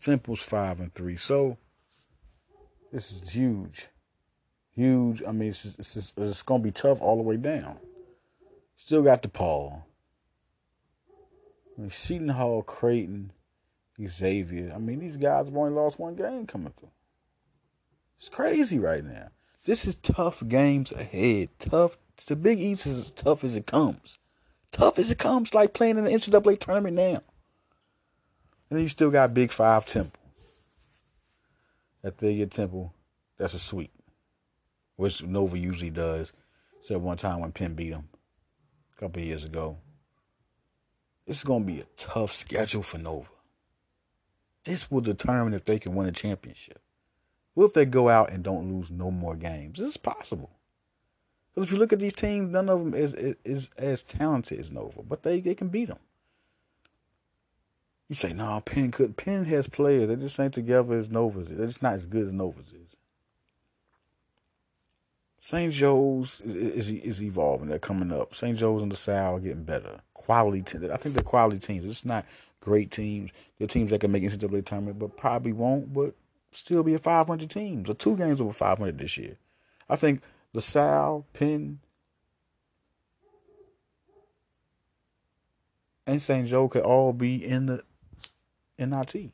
Temple's 0.00 0.42
5 0.42 0.80
and 0.80 0.94
3. 0.94 1.16
So 1.16 1.58
this 2.92 3.12
is 3.12 3.30
huge. 3.30 3.88
Huge. 4.74 5.22
I 5.26 5.32
mean, 5.32 5.50
it's, 5.50 5.64
it's, 5.64 6.12
it's 6.16 6.42
going 6.42 6.62
to 6.62 6.64
be 6.64 6.72
tough 6.72 7.00
all 7.00 7.16
the 7.16 7.22
way 7.22 7.36
down. 7.36 7.76
Still 8.76 9.02
got 9.02 9.22
DePaul. 9.22 9.82
I 11.76 11.80
mean, 11.80 11.90
Seton 11.90 12.28
Hall, 12.30 12.62
Creighton, 12.62 13.32
Xavier. 14.08 14.72
I 14.74 14.78
mean, 14.78 15.00
these 15.00 15.16
guys 15.16 15.46
have 15.46 15.56
only 15.56 15.72
lost 15.72 15.98
one 15.98 16.14
game 16.14 16.46
coming 16.46 16.72
through. 16.78 16.90
It's 18.18 18.28
crazy 18.28 18.78
right 18.78 19.04
now. 19.04 19.28
This 19.64 19.84
is 19.84 19.94
tough 19.96 20.42
games 20.46 20.92
ahead. 20.92 21.50
Tough. 21.58 21.98
The 22.26 22.36
Big 22.36 22.60
East 22.60 22.86
is 22.86 22.98
as 22.98 23.10
tough 23.10 23.42
as 23.42 23.56
it 23.56 23.66
comes. 23.66 24.20
Tough 24.70 24.98
as 24.98 25.10
it 25.10 25.18
comes, 25.18 25.54
like 25.54 25.74
playing 25.74 25.98
in 25.98 26.04
the 26.04 26.10
NCAA 26.10 26.58
tournament 26.58 26.96
now. 26.96 27.20
And 28.70 28.78
then 28.78 28.80
you 28.80 28.88
still 28.88 29.10
got 29.10 29.34
Big 29.34 29.50
Five 29.50 29.84
Temple. 29.86 30.20
At 32.04 32.18
the 32.18 32.46
Temple, 32.46 32.94
that's 33.38 33.54
a 33.54 33.58
sweep, 33.58 33.92
which 34.96 35.22
Nova 35.22 35.58
usually 35.58 35.90
does. 35.90 36.32
Said 36.80 36.98
one 36.98 37.16
time 37.16 37.40
when 37.40 37.52
Penn 37.52 37.74
beat 37.74 37.90
them 37.90 38.08
a 38.96 39.00
couple 39.00 39.22
years 39.22 39.44
ago. 39.44 39.78
This 41.26 41.38
is 41.38 41.44
going 41.44 41.66
to 41.66 41.72
be 41.72 41.80
a 41.80 41.86
tough 41.96 42.32
schedule 42.32 42.82
for 42.82 42.98
Nova. 42.98 43.28
This 44.64 44.90
will 44.90 45.00
determine 45.00 45.54
if 45.54 45.64
they 45.64 45.78
can 45.78 45.94
win 45.94 46.06
a 46.06 46.12
championship. 46.12 46.80
What 47.54 47.66
if 47.66 47.72
they 47.74 47.84
go 47.84 48.08
out 48.08 48.30
and 48.30 48.42
don't 48.42 48.72
lose 48.72 48.90
no 48.90 49.10
more 49.10 49.34
games? 49.34 49.78
This 49.78 49.90
is 49.90 49.96
possible. 49.96 50.50
Because 51.54 51.68
if 51.68 51.72
you 51.72 51.78
look 51.78 51.92
at 51.92 51.98
these 51.98 52.14
teams, 52.14 52.50
none 52.50 52.68
of 52.68 52.78
them 52.78 52.94
is, 52.94 53.12
is, 53.14 53.36
is 53.44 53.70
as 53.76 54.02
talented 54.02 54.58
as 54.58 54.70
Nova, 54.70 55.02
but 55.02 55.22
they, 55.22 55.40
they 55.40 55.54
can 55.54 55.68
beat 55.68 55.88
them. 55.88 55.98
You 58.08 58.14
say, 58.14 58.32
no, 58.32 58.60
Penn 58.60 58.90
could. 58.90 59.16
Penn 59.16 59.46
has 59.46 59.68
players. 59.68 60.08
They 60.08 60.16
just 60.16 60.38
ain't 60.38 60.54
together 60.54 60.94
as 60.94 61.10
Nova's. 61.10 61.48
They're 61.48 61.66
just 61.66 61.82
not 61.82 61.94
as 61.94 62.06
good 62.06 62.26
as 62.26 62.32
Nova's 62.32 62.72
is. 62.72 62.96
St. 65.44 65.72
Joe's 65.72 66.40
is, 66.42 66.88
is, 66.88 66.90
is 67.02 67.22
evolving. 67.22 67.68
They're 67.68 67.80
coming 67.80 68.12
up. 68.12 68.32
St. 68.32 68.56
Joe's 68.56 68.80
and 68.80 68.92
LaSalle 68.92 69.34
are 69.34 69.40
getting 69.40 69.64
better. 69.64 69.98
Quality. 70.14 70.62
Te- 70.62 70.88
I 70.88 70.96
think 70.96 71.16
they're 71.16 71.24
quality 71.24 71.58
teams. 71.58 71.84
It's 71.84 72.04
not 72.04 72.26
great 72.60 72.92
teams. 72.92 73.32
They're 73.58 73.66
teams 73.66 73.90
that 73.90 74.00
can 74.00 74.12
make 74.12 74.22
NCAA 74.22 74.64
tournament, 74.64 75.00
but 75.00 75.16
probably 75.16 75.52
won't. 75.52 75.92
But 75.92 76.14
still 76.52 76.84
be 76.84 76.94
a 76.94 76.98
500 77.00 77.50
teams 77.50 77.90
or 77.90 77.94
two 77.94 78.16
games 78.16 78.40
over 78.40 78.52
500 78.52 78.96
this 78.96 79.18
year. 79.18 79.36
I 79.90 79.96
think 79.96 80.22
LaSalle, 80.52 81.26
Penn, 81.32 81.80
and 86.06 86.22
St. 86.22 86.46
Joe 86.46 86.68
could 86.68 86.84
all 86.84 87.12
be 87.12 87.44
in 87.44 87.66
the 87.66 87.82
NIT. 88.78 89.32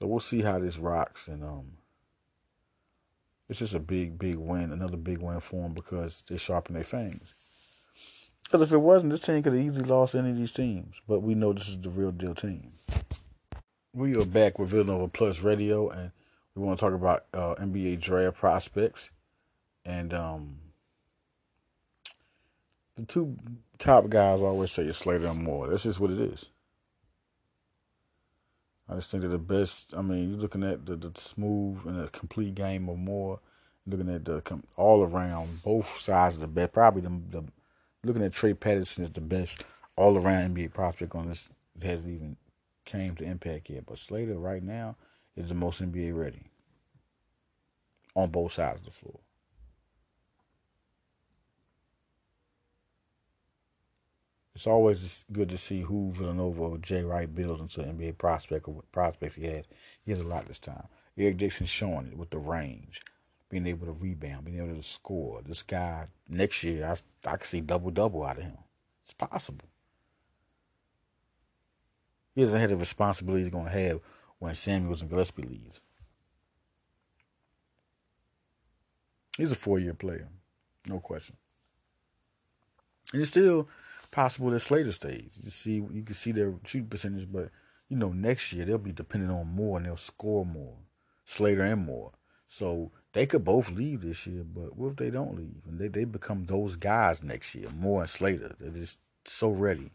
So 0.00 0.06
we'll 0.08 0.18
see 0.18 0.42
how 0.42 0.58
this 0.58 0.78
rocks, 0.78 1.28
and 1.28 1.44
um, 1.44 1.76
it's 3.50 3.58
just 3.58 3.74
a 3.74 3.80
big, 3.80 4.16
big 4.16 4.36
win, 4.36 4.70
another 4.70 4.96
big 4.96 5.18
win 5.18 5.40
for 5.40 5.64
them 5.64 5.74
because 5.74 6.22
they 6.28 6.36
sharpen 6.36 6.74
their 6.74 6.84
fangs. 6.84 7.34
Because 8.44 8.62
if 8.62 8.72
it 8.72 8.78
wasn't, 8.78 9.10
this 9.10 9.18
team 9.18 9.42
could 9.42 9.54
have 9.54 9.62
easily 9.62 9.84
lost 9.84 10.14
any 10.14 10.30
of 10.30 10.36
these 10.36 10.52
teams. 10.52 10.94
But 11.08 11.20
we 11.20 11.34
know 11.34 11.52
this 11.52 11.68
is 11.68 11.80
the 11.80 11.90
real 11.90 12.12
deal 12.12 12.36
team. 12.36 12.70
We 13.92 14.16
are 14.16 14.24
back 14.24 14.60
with 14.60 14.70
Villanova 14.70 15.08
Plus 15.08 15.40
Radio, 15.40 15.88
and 15.88 16.12
we 16.54 16.62
want 16.62 16.78
to 16.78 16.84
talk 16.84 16.94
about 16.94 17.24
uh, 17.34 17.56
NBA 17.56 18.00
draft 18.00 18.36
prospects. 18.36 19.10
And 19.84 20.14
um, 20.14 20.58
the 22.96 23.04
two 23.04 23.36
top 23.78 24.08
guys 24.08 24.40
always 24.40 24.70
say 24.70 24.84
it's 24.84 24.98
Slater 24.98 25.26
and 25.26 25.42
Moore. 25.42 25.66
That's 25.66 25.82
just 25.82 25.98
what 25.98 26.12
it 26.12 26.20
is. 26.20 26.46
I 28.90 28.96
just 28.96 29.10
think 29.10 29.20
they're 29.20 29.30
the 29.30 29.38
best. 29.38 29.94
I 29.96 30.02
mean, 30.02 30.30
you're 30.30 30.40
looking 30.40 30.64
at 30.64 30.84
the, 30.84 30.96
the 30.96 31.12
smooth 31.14 31.86
and 31.86 32.02
the 32.02 32.08
complete 32.08 32.56
game 32.56 32.88
of 32.88 32.98
Moore. 32.98 33.38
Looking 33.86 34.12
at 34.14 34.24
the 34.24 34.42
all 34.76 35.02
around, 35.02 35.62
both 35.62 36.00
sides 36.00 36.34
of 36.34 36.40
the 36.42 36.48
best. 36.48 36.72
Probably 36.72 37.02
the, 37.02 37.20
the 37.30 37.44
looking 38.04 38.22
at 38.22 38.32
Trey 38.32 38.54
Patterson 38.54 39.04
is 39.04 39.10
the 39.10 39.20
best 39.20 39.64
all 39.96 40.18
around 40.18 40.54
NBA 40.54 40.72
prospect 40.72 41.14
on 41.14 41.28
this 41.28 41.48
hasn't 41.80 42.10
even 42.10 42.36
came 42.84 43.14
to 43.16 43.24
impact 43.24 43.70
yet. 43.70 43.86
But 43.86 43.98
Slater 43.98 44.38
right 44.38 44.62
now 44.62 44.96
is 45.36 45.48
the 45.48 45.54
most 45.54 45.80
NBA 45.80 46.16
ready 46.16 46.42
on 48.14 48.30
both 48.30 48.52
sides 48.52 48.80
of 48.80 48.84
the 48.86 48.90
floor. 48.90 49.20
It's 54.60 54.66
always 54.66 55.24
good 55.32 55.48
to 55.48 55.56
see 55.56 55.80
who 55.80 56.12
Villanova 56.12 56.64
or 56.64 56.76
Jay 56.76 57.02
Wright 57.02 57.34
builds 57.34 57.62
into 57.62 57.80
an 57.80 57.96
NBA 57.96 58.18
prospect 58.18 58.68
or 58.68 58.74
what 58.74 58.92
prospects 58.92 59.36
he 59.36 59.46
has. 59.46 59.64
He 60.04 60.10
has 60.10 60.20
a 60.20 60.28
lot 60.28 60.46
this 60.46 60.58
time. 60.58 60.86
Eric 61.16 61.38
Dixon 61.38 61.64
showing 61.64 62.08
it 62.08 62.18
with 62.18 62.28
the 62.28 62.36
range, 62.36 63.00
being 63.48 63.66
able 63.66 63.86
to 63.86 63.92
rebound, 63.92 64.44
being 64.44 64.58
able 64.58 64.76
to 64.76 64.82
score. 64.82 65.40
This 65.40 65.62
guy 65.62 66.08
next 66.28 66.62
year, 66.62 66.84
I 66.84 67.30
I 67.30 67.38
can 67.38 67.46
see 67.46 67.62
double 67.62 67.90
double 67.90 68.22
out 68.22 68.36
of 68.36 68.42
him. 68.42 68.58
It's 69.02 69.14
possible. 69.14 69.64
He 72.34 72.42
doesn't 72.42 72.60
have 72.60 72.68
the 72.68 72.76
responsibility 72.76 73.44
he's 73.44 73.52
going 73.52 73.64
to 73.64 73.70
have 73.70 74.00
when 74.40 74.54
Samuels 74.54 75.00
and 75.00 75.08
Gillespie 75.08 75.40
leaves. 75.40 75.80
He's 79.38 79.52
a 79.52 79.54
four-year 79.54 79.94
player, 79.94 80.28
no 80.86 81.00
question. 81.00 81.38
And 83.14 83.22
it's 83.22 83.30
still 83.30 83.66
possible 84.10 84.50
that 84.50 84.60
Slater 84.60 84.92
stays. 84.92 85.38
You 85.42 85.50
see, 85.50 85.74
you 85.74 86.02
can 86.02 86.14
see 86.14 86.32
their 86.32 86.54
shooting 86.64 86.88
percentage, 86.88 87.30
but 87.30 87.50
you 87.88 87.96
know 87.96 88.10
next 88.12 88.52
year 88.52 88.64
they'll 88.64 88.78
be 88.78 88.92
dependent 88.92 89.32
on 89.32 89.46
more 89.46 89.78
and 89.78 89.86
they'll 89.86 89.96
score 89.96 90.44
more, 90.44 90.76
Slater 91.24 91.62
and 91.62 91.84
Moore. 91.86 92.12
So 92.46 92.90
they 93.12 93.26
could 93.26 93.44
both 93.44 93.70
leave 93.70 94.02
this 94.02 94.26
year, 94.26 94.44
but 94.44 94.76
what 94.76 94.90
if 94.90 94.96
they 94.96 95.10
don't 95.10 95.36
leave 95.36 95.62
and 95.68 95.78
they 95.78 95.88
they 95.88 96.04
become 96.04 96.44
those 96.44 96.76
guys 96.76 97.22
next 97.22 97.54
year, 97.54 97.68
Moore 97.70 98.02
and 98.02 98.10
Slater? 98.10 98.56
They're 98.58 98.70
just 98.70 98.98
so 99.24 99.50
ready 99.50 99.92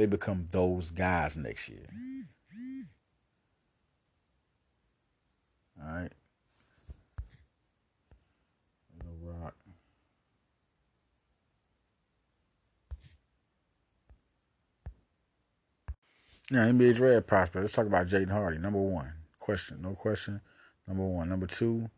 they 0.00 0.06
become 0.06 0.46
those 0.50 0.90
guys 0.90 1.36
next 1.36 1.68
year. 1.68 1.86
All 5.78 5.92
right. 5.92 6.12
Yeah, 16.50 16.66
NBA 16.66 16.96
draft 16.96 17.26
prospect. 17.26 17.62
Let's 17.62 17.74
talk 17.74 17.86
about 17.86 18.08
Jaden 18.08 18.30
Hardy. 18.30 18.58
Number 18.58 18.80
one. 18.80 19.12
Question. 19.38 19.82
No 19.82 19.90
question. 19.90 20.40
Number 20.88 21.04
one. 21.04 21.28
Number 21.28 21.46
two. 21.46 21.88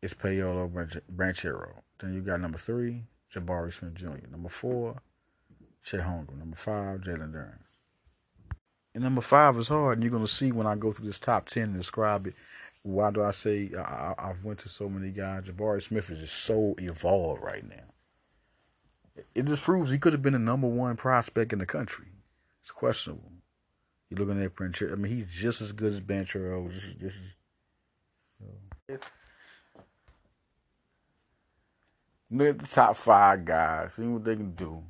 It's 0.00 0.14
Paolo 0.14 0.70
Banchero. 1.12 1.80
Then 1.98 2.14
you 2.14 2.20
got 2.20 2.40
number 2.40 2.58
three, 2.58 3.02
Jabari 3.34 3.72
Smith 3.72 3.94
Jr. 3.94 4.28
Number 4.30 4.48
four, 4.48 5.02
Chet 5.82 6.00
Holmgren. 6.00 6.38
Number 6.38 6.56
five, 6.56 7.00
Jalen 7.00 7.32
Duren. 7.32 7.58
And 8.94 9.02
number 9.02 9.20
five 9.20 9.56
is 9.56 9.68
hard, 9.68 9.98
and 9.98 10.04
you're 10.04 10.12
gonna 10.12 10.28
see 10.28 10.52
when 10.52 10.68
I 10.68 10.76
go 10.76 10.92
through 10.92 11.06
this 11.06 11.18
top 11.18 11.46
ten 11.46 11.64
and 11.64 11.78
describe 11.78 12.26
it. 12.26 12.34
Why 12.84 13.10
do 13.10 13.24
I 13.24 13.32
say 13.32 13.70
I, 13.76 14.14
have 14.18 14.44
went 14.44 14.60
to 14.60 14.68
so 14.68 14.88
many 14.88 15.10
guys? 15.10 15.44
Jabari 15.44 15.82
Smith 15.82 16.10
is 16.10 16.20
just 16.20 16.36
so 16.36 16.76
evolved 16.78 17.42
right 17.42 17.68
now. 17.68 19.24
It 19.34 19.46
just 19.46 19.64
proves 19.64 19.90
he 19.90 19.98
could 19.98 20.12
have 20.12 20.22
been 20.22 20.34
the 20.34 20.38
number 20.38 20.68
one 20.68 20.96
prospect 20.96 21.52
in 21.52 21.58
the 21.58 21.66
country. 21.66 22.06
It's 22.68 22.76
questionable. 22.76 23.32
You're 24.10 24.20
looking 24.20 24.42
at 24.42 24.54
Prince. 24.54 24.82
I 24.82 24.94
mean, 24.94 25.16
he's 25.16 25.32
just 25.32 25.62
as 25.62 25.72
good 25.72 25.90
as 25.90 26.02
Banchero. 26.02 26.70
This 26.70 26.84
is 26.84 26.94
this 26.96 27.14
is. 27.14 27.34
Look 32.30 32.48
at 32.48 32.58
the 32.58 32.66
top 32.66 32.94
five 32.96 33.46
guys, 33.46 33.94
see 33.94 34.02
what 34.02 34.22
they 34.22 34.36
can 34.36 34.50
do, 34.50 34.84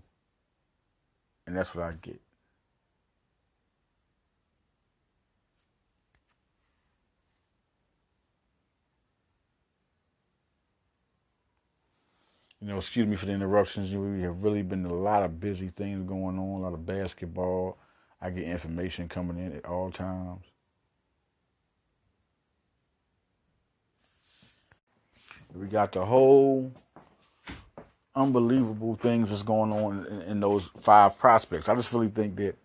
and 1.46 1.56
that's 1.56 1.72
what 1.72 1.84
I 1.84 1.92
get. 1.92 2.20
You 12.60 12.68
know, 12.68 12.78
excuse 12.78 13.06
me 13.06 13.14
for 13.14 13.26
the 13.26 13.32
interruptions. 13.32 13.94
We 13.94 14.22
have 14.22 14.42
really 14.42 14.62
been 14.62 14.84
a 14.84 14.92
lot 14.92 15.22
of 15.22 15.38
busy 15.38 15.68
things 15.68 16.08
going 16.08 16.38
on, 16.38 16.60
a 16.60 16.62
lot 16.62 16.74
of 16.74 16.84
basketball. 16.84 17.78
I 18.20 18.30
get 18.30 18.44
information 18.44 19.08
coming 19.08 19.38
in 19.38 19.56
at 19.56 19.64
all 19.64 19.92
times. 19.92 20.44
We 25.54 25.66
got 25.66 25.92
the 25.92 26.04
whole 26.04 26.72
unbelievable 28.14 28.96
things 28.96 29.30
that's 29.30 29.42
going 29.42 29.72
on 29.72 30.06
in, 30.06 30.20
in, 30.22 30.40
those 30.40 30.68
five 30.76 31.16
prospects. 31.16 31.68
I 31.68 31.74
just 31.76 31.92
really 31.92 32.08
think 32.08 32.36
that, 32.36 32.56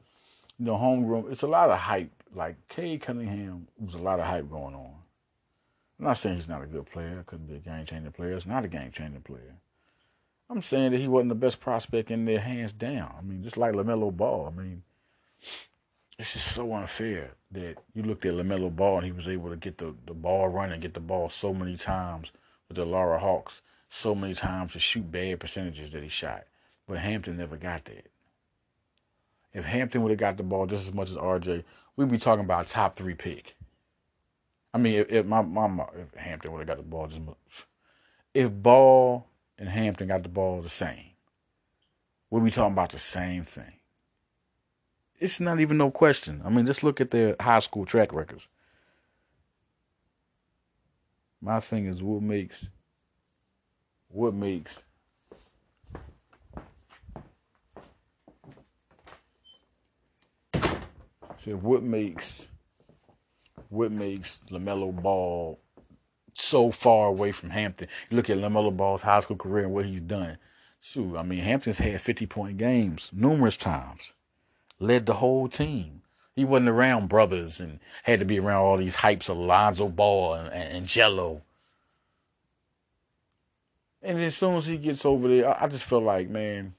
you 0.57 0.65
know, 0.65 0.75
Holmgren, 0.75 1.31
it's 1.31 1.43
a 1.43 1.47
lot 1.47 1.69
of 1.69 1.77
hype. 1.77 2.11
Like 2.35 2.67
Cade 2.67 3.01
Cunningham 3.01 3.67
was 3.79 3.93
a 3.93 3.99
lot 3.99 4.19
of 4.19 4.25
hype 4.25 4.49
going 4.49 4.73
on. 4.73 4.95
I'm 5.99 6.05
not 6.05 6.17
saying 6.17 6.35
he's 6.35 6.49
not 6.49 6.63
a 6.63 6.67
good 6.67 6.87
player, 6.87 7.23
couldn't 7.25 7.47
be 7.47 7.55
a 7.55 7.59
game 7.59 7.85
changing 7.85 8.11
player. 8.11 8.33
It's 8.33 8.47
not 8.47 8.65
a 8.65 8.67
game 8.67 8.91
changing 8.91 9.21
player. 9.21 9.55
I'm 10.53 10.61
saying 10.61 10.91
that 10.91 10.99
he 10.99 11.07
wasn't 11.07 11.29
the 11.29 11.35
best 11.35 11.59
prospect 11.59 12.11
in 12.11 12.25
their 12.25 12.39
hands 12.39 12.73
down. 12.73 13.15
I 13.17 13.23
mean, 13.23 13.41
just 13.41 13.57
like 13.57 13.73
LaMelo 13.73 14.15
Ball. 14.15 14.53
I 14.53 14.61
mean, 14.61 14.83
it's 16.19 16.33
just 16.33 16.49
so 16.49 16.71
unfair 16.75 17.31
that 17.51 17.77
you 17.95 18.03
looked 18.03 18.23
at 18.23 18.35
LaMelo 18.35 18.73
Ball 18.75 18.97
and 18.97 19.05
he 19.07 19.11
was 19.11 19.27
able 19.27 19.49
to 19.49 19.55
get 19.55 19.79
the, 19.79 19.95
the 20.05 20.13
ball 20.13 20.47
running, 20.49 20.79
get 20.79 20.93
the 20.93 20.99
ball 20.99 21.29
so 21.29 21.55
many 21.55 21.75
times 21.75 22.31
with 22.67 22.77
the 22.77 22.85
Illawarra 22.85 23.19
Hawks 23.19 23.63
so 23.89 24.13
many 24.13 24.35
times 24.35 24.73
to 24.73 24.79
shoot 24.79 25.11
bad 25.11 25.39
percentages 25.39 25.89
that 25.89 26.03
he 26.03 26.09
shot. 26.09 26.43
But 26.87 26.99
Hampton 26.99 27.37
never 27.37 27.57
got 27.57 27.85
that. 27.85 28.05
If 29.53 29.65
Hampton 29.65 30.03
would 30.03 30.11
have 30.11 30.19
got 30.19 30.37
the 30.37 30.43
ball 30.43 30.67
just 30.67 30.87
as 30.87 30.93
much 30.93 31.09
as 31.09 31.17
RJ, 31.17 31.63
we'd 31.95 32.11
be 32.11 32.19
talking 32.19 32.45
about 32.45 32.67
a 32.67 32.69
top 32.69 32.95
three 32.95 33.15
pick. 33.15 33.55
I 34.71 34.77
mean, 34.77 34.93
if, 34.99 35.11
if 35.11 35.25
my 35.25 35.41
if 35.95 36.13
Hampton 36.15 36.51
would 36.51 36.59
have 36.59 36.67
got 36.67 36.77
the 36.77 36.83
ball 36.83 37.07
just 37.07 37.21
much, 37.21 37.37
if 38.35 38.51
Ball 38.51 39.25
and 39.57 39.69
Hampton 39.69 40.07
got 40.07 40.23
the 40.23 40.29
ball 40.29 40.61
the 40.61 40.69
same, 40.69 41.11
we'd 42.29 42.43
be 42.43 42.51
talking 42.51 42.73
about 42.73 42.91
the 42.91 42.99
same 42.99 43.43
thing. 43.43 43.79
It's 45.19 45.39
not 45.39 45.59
even 45.59 45.77
no 45.77 45.91
question. 45.91 46.41
I 46.43 46.49
mean, 46.49 46.65
just 46.65 46.83
look 46.83 46.99
at 46.99 47.11
their 47.11 47.35
high 47.39 47.59
school 47.59 47.85
track 47.85 48.11
records. 48.13 48.47
My 51.41 51.59
thing 51.59 51.85
is, 51.85 52.01
what 52.01 52.21
makes 52.21 52.69
what 54.07 54.33
makes 54.33 54.83
so 61.37 61.51
what 61.51 61.81
makes 61.83 62.47
what 63.69 63.91
makes 63.91 64.39
LaMelo 64.51 64.95
Ball 64.95 65.59
so 66.33 66.71
far 66.71 67.07
away 67.07 67.31
from 67.31 67.51
Hampton? 67.51 67.87
You 68.09 68.17
look 68.17 68.29
at 68.29 68.37
LaMelo 68.37 68.75
Ball's 68.75 69.01
high 69.03 69.19
school 69.19 69.37
career 69.37 69.65
and 69.65 69.73
what 69.73 69.85
he's 69.85 70.01
done. 70.01 70.37
Shoot, 70.81 71.17
I 71.17 71.23
mean, 71.23 71.39
Hampton's 71.39 71.79
had 71.79 72.01
50 72.01 72.25
point 72.27 72.57
games 72.57 73.09
numerous 73.13 73.57
times, 73.57 74.13
led 74.79 75.05
the 75.05 75.15
whole 75.15 75.47
team. 75.47 76.01
He 76.35 76.43
wasn't 76.43 76.69
around 76.69 77.09
brothers 77.09 77.59
and 77.59 77.79
had 78.03 78.19
to 78.19 78.25
be 78.25 78.39
around 78.39 78.61
all 78.61 78.77
these 78.77 78.97
hypes 78.97 79.29
of 79.29 79.37
Lonzo 79.37 79.87
Ball 79.87 80.33
and, 80.33 80.53
and, 80.53 80.77
and 80.77 80.87
Gelo 80.87 81.41
and 84.03 84.19
as 84.19 84.35
soon 84.35 84.55
as 84.55 84.65
he 84.67 84.77
gets 84.77 85.05
over 85.05 85.27
there, 85.29 85.63
I, 85.63 85.67
just 85.67 85.85
feel 85.85 86.01
like, 86.01 86.29
man, 86.29 86.75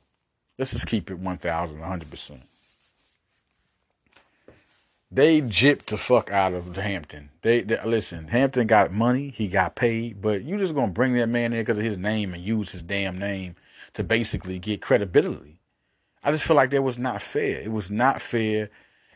let's 0.59 0.73
just 0.73 0.87
keep 0.87 1.11
it 1.11 1.19
1,000, 1.19 1.79
100%. 1.79 2.41
They 5.15 5.41
gypped 5.41 5.87
the 5.87 5.97
fuck 5.97 6.31
out 6.31 6.55
of 6.55 6.75
Hampton. 6.77 7.31
They, 7.43 7.61
they, 7.61 7.79
listen. 7.85 8.29
Hampton 8.29 8.67
got 8.67 8.93
money, 8.93 9.33
he 9.37 9.49
got 9.49 9.77
paid, 9.77 10.21
but 10.21 10.43
you 10.43 10.59
just 10.59 10.75
gonna 10.75 10.93
bring 10.93 11.15
that 11.15 11.29
man 11.29 11.53
in 11.53 11.61
because 11.61 11.79
of 11.79 11.85
his 11.85 11.99
name 11.99 12.35
and 12.35 12.43
use 12.43 12.73
his 12.73 12.83
damn 12.83 13.19
name 13.19 13.55
to 13.93 14.03
basically 14.03 14.59
get 14.59 14.83
credibility. 14.83 15.61
I 16.23 16.33
just 16.33 16.45
feel 16.45 16.57
like 16.57 16.71
that 16.71 16.83
was 16.83 16.99
not 16.99 17.23
fair. 17.23 17.61
It 17.61 17.71
was 17.71 17.91
not 17.91 18.21
fair, 18.21 18.71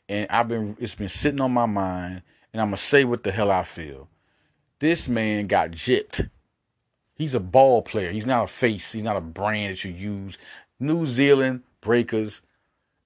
and 0.08 0.30
I've 0.30 0.48
been 0.48 0.76
it's 0.78 0.94
been 0.94 1.08
sitting 1.08 1.40
on 1.40 1.52
my 1.52 1.66
mind, 1.66 2.22
and 2.52 2.62
I'm 2.62 2.68
gonna 2.68 2.76
say 2.76 3.04
what 3.04 3.24
the 3.24 3.32
hell 3.32 3.50
I 3.50 3.64
feel. 3.64 4.08
This 4.78 5.08
man 5.08 5.48
got 5.48 5.72
gypped 5.72 6.28
He's 7.18 7.34
a 7.34 7.40
ball 7.40 7.82
player. 7.82 8.12
He's 8.12 8.26
not 8.26 8.44
a 8.44 8.46
face. 8.46 8.92
He's 8.92 9.02
not 9.02 9.16
a 9.16 9.20
brand 9.20 9.72
that 9.72 9.84
you 9.84 9.90
use. 9.90 10.38
New 10.78 11.04
Zealand 11.04 11.64
Breakers, 11.80 12.40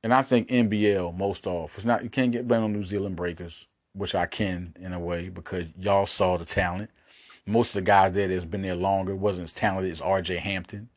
and 0.03 0.13
I 0.13 0.23
think 0.23 0.49
NBL 0.49 1.17
most 1.17 1.47
off. 1.47 1.77
It's 1.77 1.85
not 1.85 2.03
you 2.03 2.11
can't 2.11 2.33
get 2.33 2.49
blamed 2.49 2.65
on 2.65 2.73
New 2.73 2.85
Zealand 2.85 3.17
Breakers, 3.17 3.67
which 3.95 4.15
I 4.15 4.27
can 4.27 4.75
in 4.81 4.93
a 4.93 5.01
way 5.01 5.29
because 5.29 5.67
y'all 5.79 6.07
saw 6.07 6.37
the 6.37 6.45
talent. 6.45 6.91
Most 7.47 7.71
of 7.71 7.75
the 7.75 7.83
guys 7.83 8.13
there 8.13 8.29
that's 8.29 8.45
been 8.45 8.63
there 8.63 8.75
longer 8.75 9.17
wasn't 9.17 9.45
as 9.45 9.53
talented 9.53 9.91
as 9.91 10.01
R.J. 10.01 10.37
Hampton. 10.37 10.89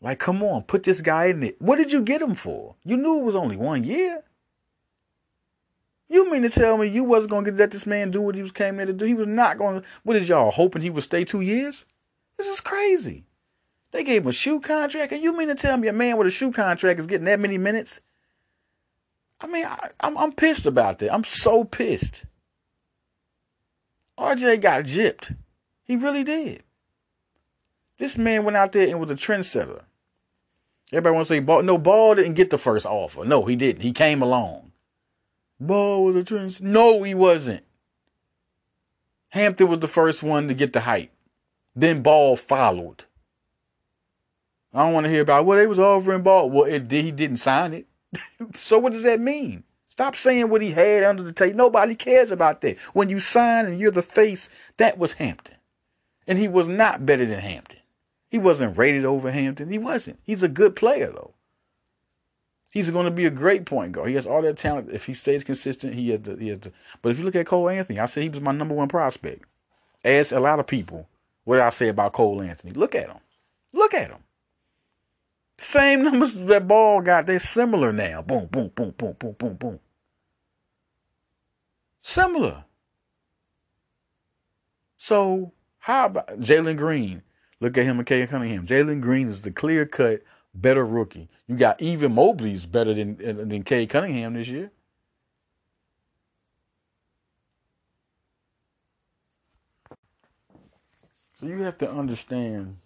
Like, 0.00 0.18
come 0.18 0.42
on, 0.42 0.62
put 0.62 0.82
this 0.82 1.00
guy 1.00 1.26
in 1.26 1.42
it. 1.42 1.60
What 1.60 1.76
did 1.76 1.92
you 1.92 2.02
get 2.02 2.22
him 2.22 2.34
for? 2.34 2.76
You 2.84 2.96
knew 2.96 3.18
it 3.20 3.24
was 3.24 3.34
only 3.34 3.56
one 3.56 3.84
year. 3.84 4.22
You 6.08 6.30
mean 6.30 6.42
to 6.42 6.50
tell 6.50 6.76
me 6.76 6.86
you 6.88 7.04
wasn't 7.04 7.30
gonna 7.30 7.50
let 7.50 7.70
this 7.70 7.86
man 7.86 8.10
do 8.10 8.20
what 8.20 8.34
he 8.34 8.42
was 8.42 8.52
came 8.52 8.76
there 8.76 8.86
to 8.86 8.92
do? 8.92 9.04
He 9.04 9.14
was 9.14 9.26
not 9.26 9.56
gonna. 9.58 9.82
What 10.02 10.16
is 10.16 10.28
y'all 10.28 10.50
hoping 10.50 10.82
he 10.82 10.90
would 10.90 11.04
stay 11.04 11.24
two 11.24 11.40
years? 11.40 11.86
This 12.36 12.46
is 12.46 12.60
crazy. 12.60 13.24
They 13.92 14.04
gave 14.04 14.22
him 14.22 14.28
a 14.28 14.32
shoe 14.32 14.60
contract, 14.60 15.12
and 15.12 15.22
you 15.22 15.36
mean 15.36 15.48
to 15.48 15.54
tell 15.54 15.76
me 15.76 15.88
a 15.88 15.92
man 15.92 16.16
with 16.16 16.26
a 16.26 16.30
shoe 16.30 16.52
contract 16.52 17.00
is 17.00 17.06
getting 17.06 17.26
that 17.26 17.40
many 17.40 17.58
minutes? 17.58 18.00
I 19.40 19.46
mean, 19.46 19.64
I, 19.64 19.74
am 19.74 20.16
I'm, 20.16 20.18
I'm 20.18 20.32
pissed 20.32 20.66
about 20.66 20.98
that. 21.00 21.12
I'm 21.12 21.24
so 21.24 21.64
pissed. 21.64 22.24
RJ 24.18 24.60
got 24.60 24.84
gypped. 24.84 25.36
He 25.82 25.96
really 25.96 26.24
did. 26.24 26.62
This 27.98 28.16
man 28.18 28.44
went 28.44 28.56
out 28.56 28.72
there 28.72 28.88
and 28.88 29.00
was 29.00 29.10
a 29.10 29.14
trendsetter. 29.14 29.82
Everybody 30.92 31.14
wants 31.14 31.28
to 31.28 31.34
say 31.34 31.40
Ball. 31.40 31.62
No, 31.62 31.78
Ball 31.78 32.16
didn't 32.16 32.34
get 32.34 32.50
the 32.50 32.58
first 32.58 32.86
offer. 32.86 33.24
No, 33.24 33.44
he 33.44 33.56
didn't. 33.56 33.82
He 33.82 33.92
came 33.92 34.22
along. 34.22 34.72
Ball 35.60 36.04
was 36.04 36.16
a 36.16 36.22
trendsetter. 36.22 36.62
No, 36.62 37.02
he 37.02 37.14
wasn't. 37.14 37.64
Hampton 39.30 39.68
was 39.68 39.80
the 39.80 39.88
first 39.88 40.22
one 40.22 40.46
to 40.48 40.54
get 40.54 40.72
the 40.72 40.82
hype. 40.82 41.10
Then 41.74 42.02
Ball 42.02 42.36
followed. 42.36 43.04
I 44.72 44.84
don't 44.84 44.92
want 44.92 45.04
to 45.04 45.10
hear 45.10 45.22
about 45.22 45.44
well, 45.44 45.58
they 45.58 45.66
was 45.66 45.78
offering 45.78 46.22
Ball. 46.22 46.50
Well, 46.50 46.64
it, 46.64 46.90
he 46.90 47.10
didn't 47.10 47.38
sign 47.38 47.72
it. 47.72 47.86
So 48.54 48.78
what 48.78 48.92
does 48.92 49.02
that 49.02 49.20
mean? 49.20 49.64
Stop 49.88 50.16
saying 50.16 50.48
what 50.48 50.62
he 50.62 50.72
had 50.72 51.04
under 51.04 51.22
the 51.22 51.32
table. 51.32 51.56
Nobody 51.56 51.94
cares 51.94 52.30
about 52.30 52.60
that. 52.62 52.78
When 52.92 53.08
you 53.08 53.20
sign 53.20 53.66
and 53.66 53.78
you're 53.78 53.90
the 53.90 54.02
face, 54.02 54.48
that 54.76 54.98
was 54.98 55.14
Hampton. 55.14 55.56
And 56.26 56.38
he 56.38 56.48
was 56.48 56.68
not 56.68 57.06
better 57.06 57.24
than 57.24 57.40
Hampton. 57.40 57.80
He 58.28 58.38
wasn't 58.38 58.76
rated 58.76 59.04
over 59.04 59.30
Hampton. 59.30 59.70
He 59.70 59.78
wasn't. 59.78 60.18
He's 60.24 60.42
a 60.42 60.48
good 60.48 60.74
player, 60.74 61.12
though. 61.12 61.34
He's 62.72 62.90
going 62.90 63.04
to 63.04 63.12
be 63.12 63.26
a 63.26 63.30
great 63.30 63.66
point 63.66 63.92
guard. 63.92 64.08
He 64.08 64.16
has 64.16 64.26
all 64.26 64.42
that 64.42 64.58
talent. 64.58 64.90
If 64.90 65.06
he 65.06 65.14
stays 65.14 65.44
consistent, 65.44 65.94
he 65.94 66.10
has 66.10 66.22
the, 66.22 66.36
he 66.36 66.48
has 66.48 66.58
the. 66.58 66.72
But 67.00 67.12
if 67.12 67.20
you 67.20 67.24
look 67.24 67.36
at 67.36 67.46
Cole 67.46 67.68
Anthony, 67.68 68.00
I 68.00 68.06
said 68.06 68.24
he 68.24 68.28
was 68.28 68.40
my 68.40 68.50
number 68.50 68.74
one 68.74 68.88
prospect. 68.88 69.44
As 70.02 70.32
a 70.32 70.40
lot 70.40 70.58
of 70.58 70.66
people 70.66 71.06
what 71.44 71.60
I 71.60 71.68
say 71.70 71.88
about 71.88 72.14
Cole 72.14 72.42
Anthony? 72.42 72.72
Look 72.72 72.94
at 72.94 73.08
him. 73.08 73.18
Look 73.72 73.94
at 73.94 74.10
him. 74.10 74.23
Same 75.56 76.02
numbers 76.02 76.34
that 76.34 76.68
Ball 76.68 77.00
got, 77.00 77.26
they're 77.26 77.38
similar 77.40 77.92
now. 77.92 78.22
Boom, 78.22 78.46
boom, 78.46 78.70
boom, 78.74 78.94
boom, 78.96 79.16
boom, 79.18 79.36
boom, 79.38 79.54
boom. 79.54 79.80
Similar. 82.02 82.64
So 84.96 85.52
how 85.78 86.06
about 86.06 86.40
Jalen 86.40 86.76
Green? 86.76 87.22
Look 87.60 87.78
at 87.78 87.84
him 87.84 87.98
and 87.98 88.06
Cade 88.06 88.28
Cunningham. 88.28 88.66
Jalen 88.66 89.00
Green 89.00 89.28
is 89.28 89.42
the 89.42 89.50
clear 89.50 89.86
cut 89.86 90.22
better 90.54 90.84
rookie. 90.84 91.28
You 91.46 91.56
got 91.56 91.80
even 91.80 92.14
Mobley's 92.14 92.66
better 92.66 92.94
than 92.94 93.16
than 93.16 93.62
Cade 93.62 93.90
Cunningham 93.90 94.34
this 94.34 94.48
year. 94.48 94.70
So 101.36 101.46
you 101.46 101.62
have 101.62 101.78
to 101.78 101.90
understand 101.90 102.78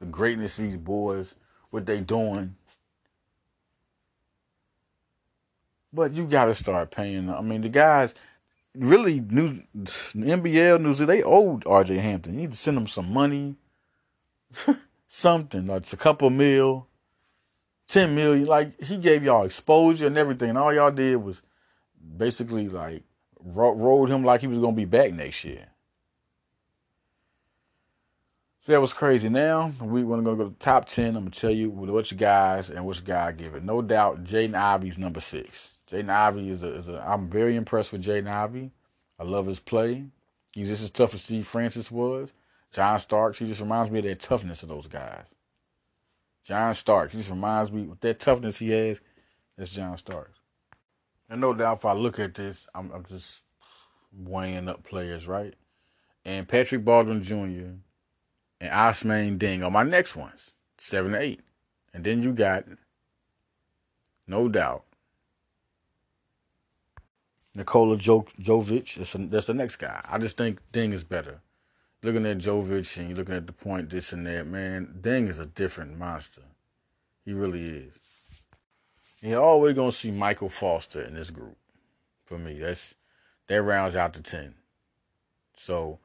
the 0.00 0.06
greatness 0.06 0.56
these 0.56 0.76
boys, 0.76 1.34
what 1.70 1.86
they 1.86 2.00
doing. 2.00 2.56
But 5.92 6.12
you 6.12 6.26
got 6.26 6.46
to 6.46 6.54
start 6.54 6.90
paying. 6.90 7.30
I 7.30 7.40
mean, 7.40 7.62
the 7.62 7.68
guys 7.68 8.14
really, 8.74 9.20
New 9.20 9.62
NBL 9.74 10.80
news 10.80 10.98
they 10.98 11.22
owed 11.22 11.64
RJ 11.64 12.00
Hampton. 12.00 12.34
You 12.34 12.40
need 12.42 12.52
to 12.52 12.58
send 12.58 12.76
them 12.76 12.86
some 12.86 13.12
money, 13.12 13.56
something 15.06 15.66
like 15.66 15.92
a 15.92 15.96
couple 15.96 16.30
mil, 16.30 16.86
ten 17.86 18.14
million. 18.14 18.46
Like 18.46 18.80
he 18.82 18.96
gave 18.96 19.24
y'all 19.24 19.44
exposure 19.44 20.06
and 20.06 20.18
everything. 20.18 20.50
And 20.50 20.58
all 20.58 20.72
y'all 20.72 20.90
did 20.90 21.16
was 21.16 21.42
basically 22.16 22.68
like 22.68 23.02
ro- 23.40 23.74
rode 23.74 24.10
him 24.10 24.24
like 24.24 24.40
he 24.40 24.46
was 24.46 24.58
gonna 24.58 24.72
be 24.72 24.84
back 24.84 25.12
next 25.12 25.44
year. 25.44 25.68
So 28.68 28.72
that 28.72 28.82
was 28.82 28.92
crazy. 28.92 29.30
Now 29.30 29.72
we 29.80 30.04
want 30.04 30.20
to 30.20 30.30
go 30.30 30.36
to 30.36 30.50
the 30.50 30.56
top 30.58 30.84
ten. 30.84 31.16
I'm 31.16 31.22
gonna 31.22 31.30
tell 31.30 31.50
you 31.50 31.70
what 31.70 32.10
you 32.10 32.18
guys 32.18 32.68
and 32.68 32.84
which 32.84 33.02
guy 33.02 33.28
I 33.28 33.32
give 33.32 33.54
it. 33.54 33.64
No 33.64 33.80
doubt, 33.80 34.24
Jaden 34.24 34.52
Ivey's 34.52 34.98
number 34.98 35.20
six. 35.20 35.78
Jaden 35.90 36.10
Ivey 36.10 36.50
is 36.50 36.62
a, 36.62 36.74
is 36.74 36.90
a. 36.90 37.00
I'm 37.00 37.30
very 37.30 37.56
impressed 37.56 37.92
with 37.92 38.04
Jaden 38.04 38.28
Ivey. 38.28 38.70
I 39.18 39.22
love 39.24 39.46
his 39.46 39.58
play. 39.58 40.04
He's 40.52 40.68
just 40.68 40.82
as 40.82 40.90
tough 40.90 41.14
as 41.14 41.22
Steve 41.22 41.46
Francis 41.46 41.90
was. 41.90 42.34
John 42.70 43.00
Starks, 43.00 43.38
he 43.38 43.46
just 43.46 43.62
reminds 43.62 43.90
me 43.90 44.00
of 44.00 44.04
that 44.04 44.20
toughness 44.20 44.62
of 44.62 44.68
those 44.68 44.86
guys. 44.86 45.24
John 46.44 46.74
Starks, 46.74 47.14
he 47.14 47.20
just 47.20 47.30
reminds 47.30 47.72
me 47.72 47.84
with 47.84 48.00
that 48.00 48.20
toughness 48.20 48.58
he 48.58 48.68
has. 48.68 49.00
That's 49.56 49.72
John 49.72 49.96
Starks. 49.96 50.40
And 51.30 51.40
no 51.40 51.54
doubt, 51.54 51.78
if 51.78 51.84
I 51.86 51.94
look 51.94 52.18
at 52.18 52.34
this, 52.34 52.68
I'm, 52.74 52.92
I'm 52.92 53.06
just 53.06 53.44
weighing 54.12 54.68
up 54.68 54.84
players, 54.84 55.26
right? 55.26 55.54
And 56.22 56.46
Patrick 56.46 56.84
Baldwin 56.84 57.22
Jr. 57.22 57.78
and 58.60 58.70
Ousmane 58.70 59.38
Dieng 59.38 59.64
are 59.64 59.70
my 59.70 59.82
next 59.82 60.16
ones, 60.16 60.52
seven 60.76 61.12
to 61.12 61.20
eight. 61.20 61.40
And 61.94 62.04
then 62.04 62.22
you 62.22 62.32
got, 62.32 62.64
no 64.26 64.48
doubt, 64.48 64.84
Nikola 67.54 67.96
Jovic. 67.96 68.96
That's, 68.96 69.14
a, 69.14 69.18
that's 69.18 69.46
the 69.46 69.54
next 69.54 69.76
guy. 69.76 70.00
I 70.08 70.18
just 70.18 70.36
think 70.36 70.60
Dieng 70.72 70.92
is 70.92 71.04
better. 71.04 71.40
Looking 72.02 72.26
at 72.26 72.38
Jovic 72.38 72.96
and 72.96 73.08
you're 73.08 73.18
looking 73.18 73.34
at 73.34 73.46
the 73.46 73.52
point, 73.52 73.90
this 73.90 74.12
and 74.12 74.26
that, 74.26 74.46
man, 74.46 74.98
Dieng 75.00 75.28
is 75.28 75.40
a 75.40 75.46
different 75.46 75.98
monster. 75.98 76.42
He 77.24 77.32
really 77.32 77.66
is. 77.66 77.98
you're 79.20 79.42
always 79.42 79.74
gonna 79.74 79.92
see 79.92 80.10
Michael 80.10 80.48
Foster 80.48 81.02
in 81.02 81.14
this 81.14 81.30
group. 81.30 81.56
For 82.24 82.38
me, 82.38 82.58
that's 82.58 82.94
that 83.48 83.62
rounds 83.62 83.96
out 83.96 84.14
to 84.14 84.22
ten. 84.22 84.54
So 85.54 85.98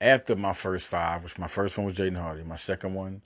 after 0.00 0.36
my 0.36 0.52
first 0.52 0.86
five, 0.86 1.22
which 1.22 1.38
my 1.38 1.48
first 1.48 1.76
one 1.78 1.86
was 1.86 1.94
Jaden 1.94 2.20
Hardy, 2.20 2.42
my 2.42 2.56
second 2.56 2.94
one 2.94 3.22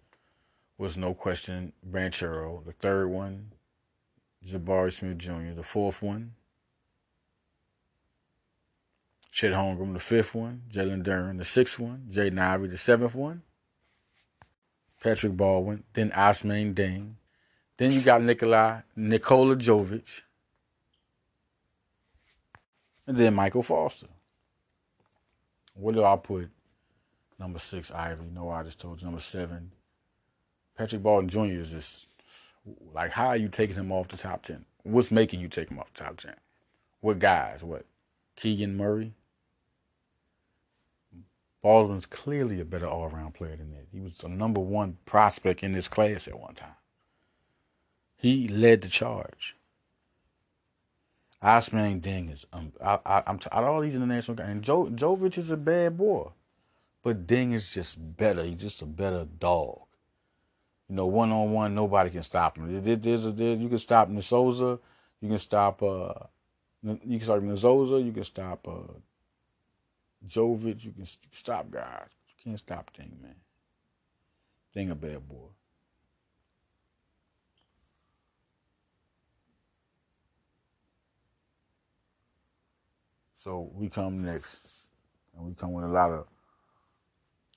was 0.78 0.96
no 0.96 1.14
question 1.14 1.72
Banchero. 1.88 2.64
The 2.64 2.72
third 2.72 3.08
one, 3.08 3.52
Jabari 4.46 4.92
Smith 4.92 5.18
Jr. 5.18 5.52
The 5.54 5.62
fourth 5.62 6.00
one, 6.00 6.32
Chet 9.32 9.52
Holmgren, 9.52 9.94
the 9.94 10.00
fifth 10.00 10.34
one. 10.34 10.62
Jalen 10.70 11.04
Duren, 11.04 11.38
the 11.38 11.44
sixth 11.44 11.78
one. 11.78 12.08
Jaden 12.10 12.38
Ivey, 12.38 12.68
the 12.68 12.76
seventh 12.76 13.14
one. 13.14 13.42
Patrick 15.02 15.36
Baldwin. 15.36 15.84
Then 15.94 16.10
Ousmane 16.10 16.74
Dieng. 16.74 17.14
Then 17.76 17.92
you 17.92 18.02
got 18.02 18.22
Nikolai, 18.22 18.80
Nikola 18.94 19.56
Jovic. 19.56 20.22
And 23.06 23.16
then 23.16 23.34
Michael 23.34 23.62
Foster. 23.62 24.08
What 25.74 25.94
do 25.94 26.04
I 26.04 26.16
put? 26.16 26.50
Number 27.40 27.58
six, 27.58 27.90
Ivey. 27.90 28.26
No, 28.34 28.50
I 28.50 28.62
just 28.62 28.78
told 28.78 29.00
you. 29.00 29.06
Number 29.06 29.20
seven, 29.20 29.72
Patrick 30.76 31.02
Baldwin 31.02 31.30
Jr. 31.30 31.60
is 31.60 31.72
just 31.72 32.08
like, 32.92 33.12
how 33.12 33.28
are 33.28 33.36
you 33.36 33.48
taking 33.48 33.76
him 33.76 33.90
off 33.90 34.08
the 34.08 34.18
top 34.18 34.42
10? 34.42 34.66
What's 34.82 35.10
making 35.10 35.40
you 35.40 35.48
take 35.48 35.70
him 35.70 35.78
off 35.78 35.92
the 35.94 36.04
top 36.04 36.18
10? 36.18 36.34
What 37.00 37.18
guys? 37.18 37.64
What? 37.64 37.86
Keegan 38.36 38.76
Murray? 38.76 39.14
Baldwin's 41.62 42.06
clearly 42.06 42.60
a 42.60 42.64
better 42.64 42.86
all 42.86 43.04
around 43.04 43.34
player 43.34 43.56
than 43.56 43.70
that. 43.72 43.86
He 43.90 44.00
was 44.00 44.22
a 44.22 44.28
number 44.28 44.60
one 44.60 44.98
prospect 45.06 45.62
in 45.62 45.72
this 45.72 45.88
class 45.88 46.28
at 46.28 46.38
one 46.38 46.54
time. 46.54 46.76
He 48.16 48.48
led 48.48 48.82
the 48.82 48.88
charge. 48.88 49.56
Ousmane 51.42 52.02
Dieng 52.02 52.30
is 52.30 52.46
um, 52.52 52.72
I, 52.84 52.98
I, 53.06 53.22
am 53.26 53.36
out 53.50 53.64
of 53.64 53.64
all 53.64 53.80
these 53.80 53.94
international 53.94 54.36
guys, 54.36 54.50
and 54.50 54.62
jo, 54.62 54.86
Jovic 54.86 55.38
is 55.38 55.50
a 55.50 55.56
bad 55.56 55.96
boy, 55.96 56.28
but 57.02 57.26
Dieng 57.26 57.54
is 57.54 57.72
just 57.72 58.16
better. 58.16 58.44
He's 58.44 58.56
just 58.56 58.82
a 58.82 58.86
better 58.86 59.24
dog. 59.24 59.80
You 60.88 60.96
know, 60.96 61.06
one 61.06 61.30
on 61.30 61.52
one, 61.52 61.74
nobody 61.74 62.10
can 62.10 62.22
stop 62.22 62.58
him. 62.58 62.82
There's 62.82 63.24
a, 63.24 63.30
you 63.30 63.68
can 63.68 63.78
stop 63.78 64.08
Nazoza, 64.10 64.78
you 65.20 65.28
can 65.28 65.38
stop 65.38 65.82
uh, 65.82 66.12
you 66.82 67.18
can 67.18 67.20
stop 67.22 67.40
Nazoza, 67.40 68.04
you 68.04 68.12
can 68.12 68.24
stop 68.24 68.66
uh, 68.66 68.92
Jovic, 70.26 70.84
you 70.84 70.92
can 70.92 71.06
stop 71.32 71.70
guys. 71.70 72.08
You 72.28 72.34
can't 72.44 72.58
stop 72.58 72.90
Dieng, 72.96 73.20
man. 73.22 73.36
Dieng 74.74 74.90
a 74.90 74.94
bad 74.94 75.28
boy. 75.28 75.48
So 83.34 83.70
we 83.74 83.88
come 83.88 84.22
next, 84.22 84.86
and 85.34 85.46
we 85.46 85.54
come 85.54 85.72
with 85.72 85.86
a 85.86 85.88
lot 85.88 86.10
of, 86.10 86.26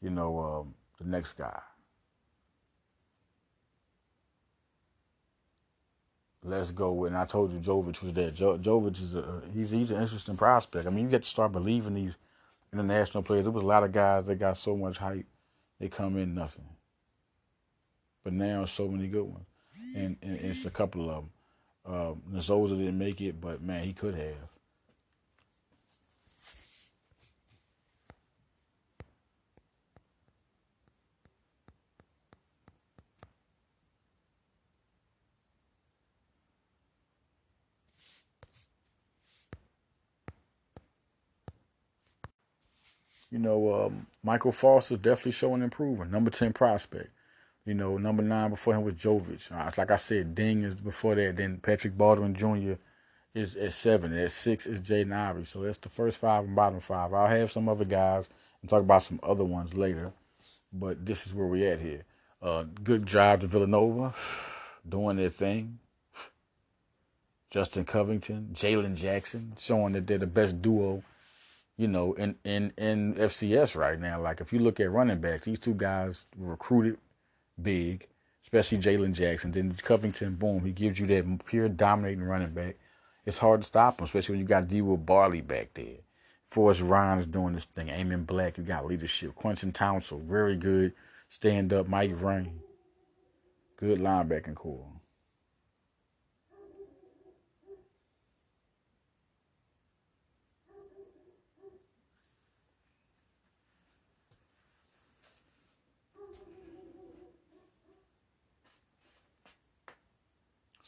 you 0.04 0.10
know, 0.10 0.40
um, 0.40 0.76
the 1.00 1.10
next 1.10 1.34
guy. 1.34 1.60
Let's 6.46 6.72
go 6.72 6.92
with, 6.92 7.14
and 7.14 7.18
I 7.18 7.26
told 7.26 7.54
you 7.54 7.60
Jovic 7.60 8.02
was 8.02 8.12
there. 8.12 8.30
Jo- 8.30 8.58
Jovic 8.58 9.02
is 9.02 9.16
a 9.16 9.42
he's 9.54 9.72
he's 9.72 9.92
an 9.92 10.02
interesting 10.02 10.36
prospect. 10.36 10.86
I 10.86 10.90
mean, 10.90 11.06
you 11.06 11.12
get 11.12 11.24
to 11.24 11.30
start 11.30 11.54
believing 11.54 11.94
these 11.94 12.16
international 12.74 13.24
players. 13.24 13.44
There 13.44 13.52
was 13.52 13.64
a 13.64 13.68
lot 13.68 13.84
of 13.84 13.94
guys 13.94 14.26
that 14.26 14.36
got 14.36 14.58
so 14.58 14.76
much 14.76 14.98
hype, 14.98 15.26
they 15.80 15.88
come 15.88 16.18
in 16.18 16.36
nothing. 16.36 16.66
But 18.26 18.34
now 18.34 18.66
so 18.66 18.90
many 18.90 19.08
good 19.08 19.24
ones, 19.24 19.46
and, 19.96 20.18
and 20.22 20.36
it's 20.36 20.66
a 20.66 20.70
couple 20.70 21.10
of 21.10 21.16
them. 21.16 21.30
Um, 21.86 22.22
didn't 22.78 22.98
make 22.98 23.22
it, 23.22 23.40
but 23.40 23.62
man, 23.62 23.84
he 23.84 23.94
could 23.94 24.16
have. 24.16 24.53
You 43.34 43.40
know, 43.40 43.86
um, 43.86 44.06
Michael 44.22 44.52
Foster's 44.52 45.00
definitely 45.00 45.32
showing 45.32 45.64
improvement. 45.64 46.12
Number 46.12 46.30
10 46.30 46.54
prospect. 46.54 47.10
You 47.66 47.74
know, 47.74 47.98
number 47.98 48.22
nine 48.22 48.52
before 48.52 48.76
him 48.76 48.84
was 48.84 48.94
Jovic. 48.94 49.52
Uh, 49.52 49.72
like 49.76 49.90
I 49.90 49.96
said, 49.96 50.36
Dieng 50.36 50.64
is 50.64 50.76
before 50.76 51.16
that. 51.16 51.38
Then 51.38 51.58
Patrick 51.58 51.98
Baldwin 51.98 52.36
Jr. 52.36 52.74
is 53.34 53.56
at 53.56 53.74
seven. 53.74 54.16
At 54.16 54.32
six 54.32 54.68
is 54.68 54.82
Jaden 54.82 55.12
Ivey. 55.12 55.46
So 55.46 55.64
that's 55.64 55.80
the 55.80 55.90
first 55.90 56.20
five 56.20 56.44
and 56.44 56.56
bottom 56.56 56.80
five. 56.80 57.12
I'll 57.12 57.26
have 57.26 57.52
some 57.52 57.68
other 57.68 57.86
guys 57.86 58.30
and 58.62 58.70
talk 58.70 58.82
about 58.82 59.02
some 59.02 59.20
other 59.24 59.44
ones 59.44 59.76
later. 59.76 60.12
But 60.72 61.04
this 61.04 61.26
is 61.26 61.34
where 61.34 61.48
we 61.48 61.66
at 61.66 61.80
here. 61.80 62.04
Uh, 62.40 62.66
good 62.84 63.08
job 63.08 63.42
to 63.42 63.48
Villanova, 63.48 64.14
doing 64.88 65.18
their 65.18 65.30
thing. 65.30 65.80
Justin 67.50 67.86
Covington, 67.86 68.50
Jalen 68.54 68.96
Jackson, 68.96 69.54
showing 69.58 69.94
that 69.94 70.06
they're 70.06 70.20
the 70.20 70.28
best 70.28 70.62
duo 70.62 71.02
you 71.78 71.88
know, 71.88 72.14
in, 72.14 72.36
in, 72.44 72.72
in 72.78 73.16
FCS 73.16 73.76
right 73.76 74.00
now. 74.00 74.22
Like 74.22 74.42
if 74.42 74.54
you 74.54 74.60
look 74.60 74.80
at 74.80 74.92
running 74.92 75.20
backs, 75.20 75.46
these 75.46 75.60
two 75.60 75.74
guys 75.74 76.26
recruited 76.38 76.98
big, 77.62 78.08
especially 78.44 78.78
Jalen 78.80 79.14
Jackson. 79.14 79.52
Then 79.52 79.74
Covington, 79.82 80.36
boom, 80.36 80.64
he 80.66 80.72
gives 80.72 81.00
you 81.00 81.08
that 81.08 81.46
pure 81.46 81.70
dominating 81.70 82.24
running 82.24 82.54
back. 82.54 82.76
It's 83.26 83.38
hard 83.38 83.62
to 83.62 83.68
stop 83.68 84.00
him, 84.00 84.06
especially 84.06 84.34
when 84.34 84.42
you 84.42 84.48
got 84.48 84.68
D. 84.68 84.82
Barley 84.82 85.42
back 85.42 85.74
there. 85.74 86.00
Forrest 86.50 86.82
Rhyne 86.82 87.18
is 87.18 87.26
doing 87.26 87.54
this 87.54 87.66
thing. 87.66 87.90
Amon 87.90 88.26
Black, 88.26 88.58
you 88.58 88.64
got 88.64 88.86
leadership. 88.86 89.34
Quentin 89.34 89.72
Townsend, 89.72 90.30
very 90.30 90.56
good. 90.56 90.94
Stand 91.28 91.74
up. 91.74 91.88
Mike 91.88 92.12
Rain, 92.22 92.60
good 93.78 94.00
linebacking 94.00 94.54
core. 94.54 94.86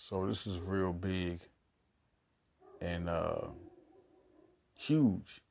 So 0.07 0.27
this 0.27 0.45
is 0.45 0.59
real 0.59 0.93
big 0.93 1.39
and 2.79 3.09
uh, 3.09 3.47
huge 4.75 5.41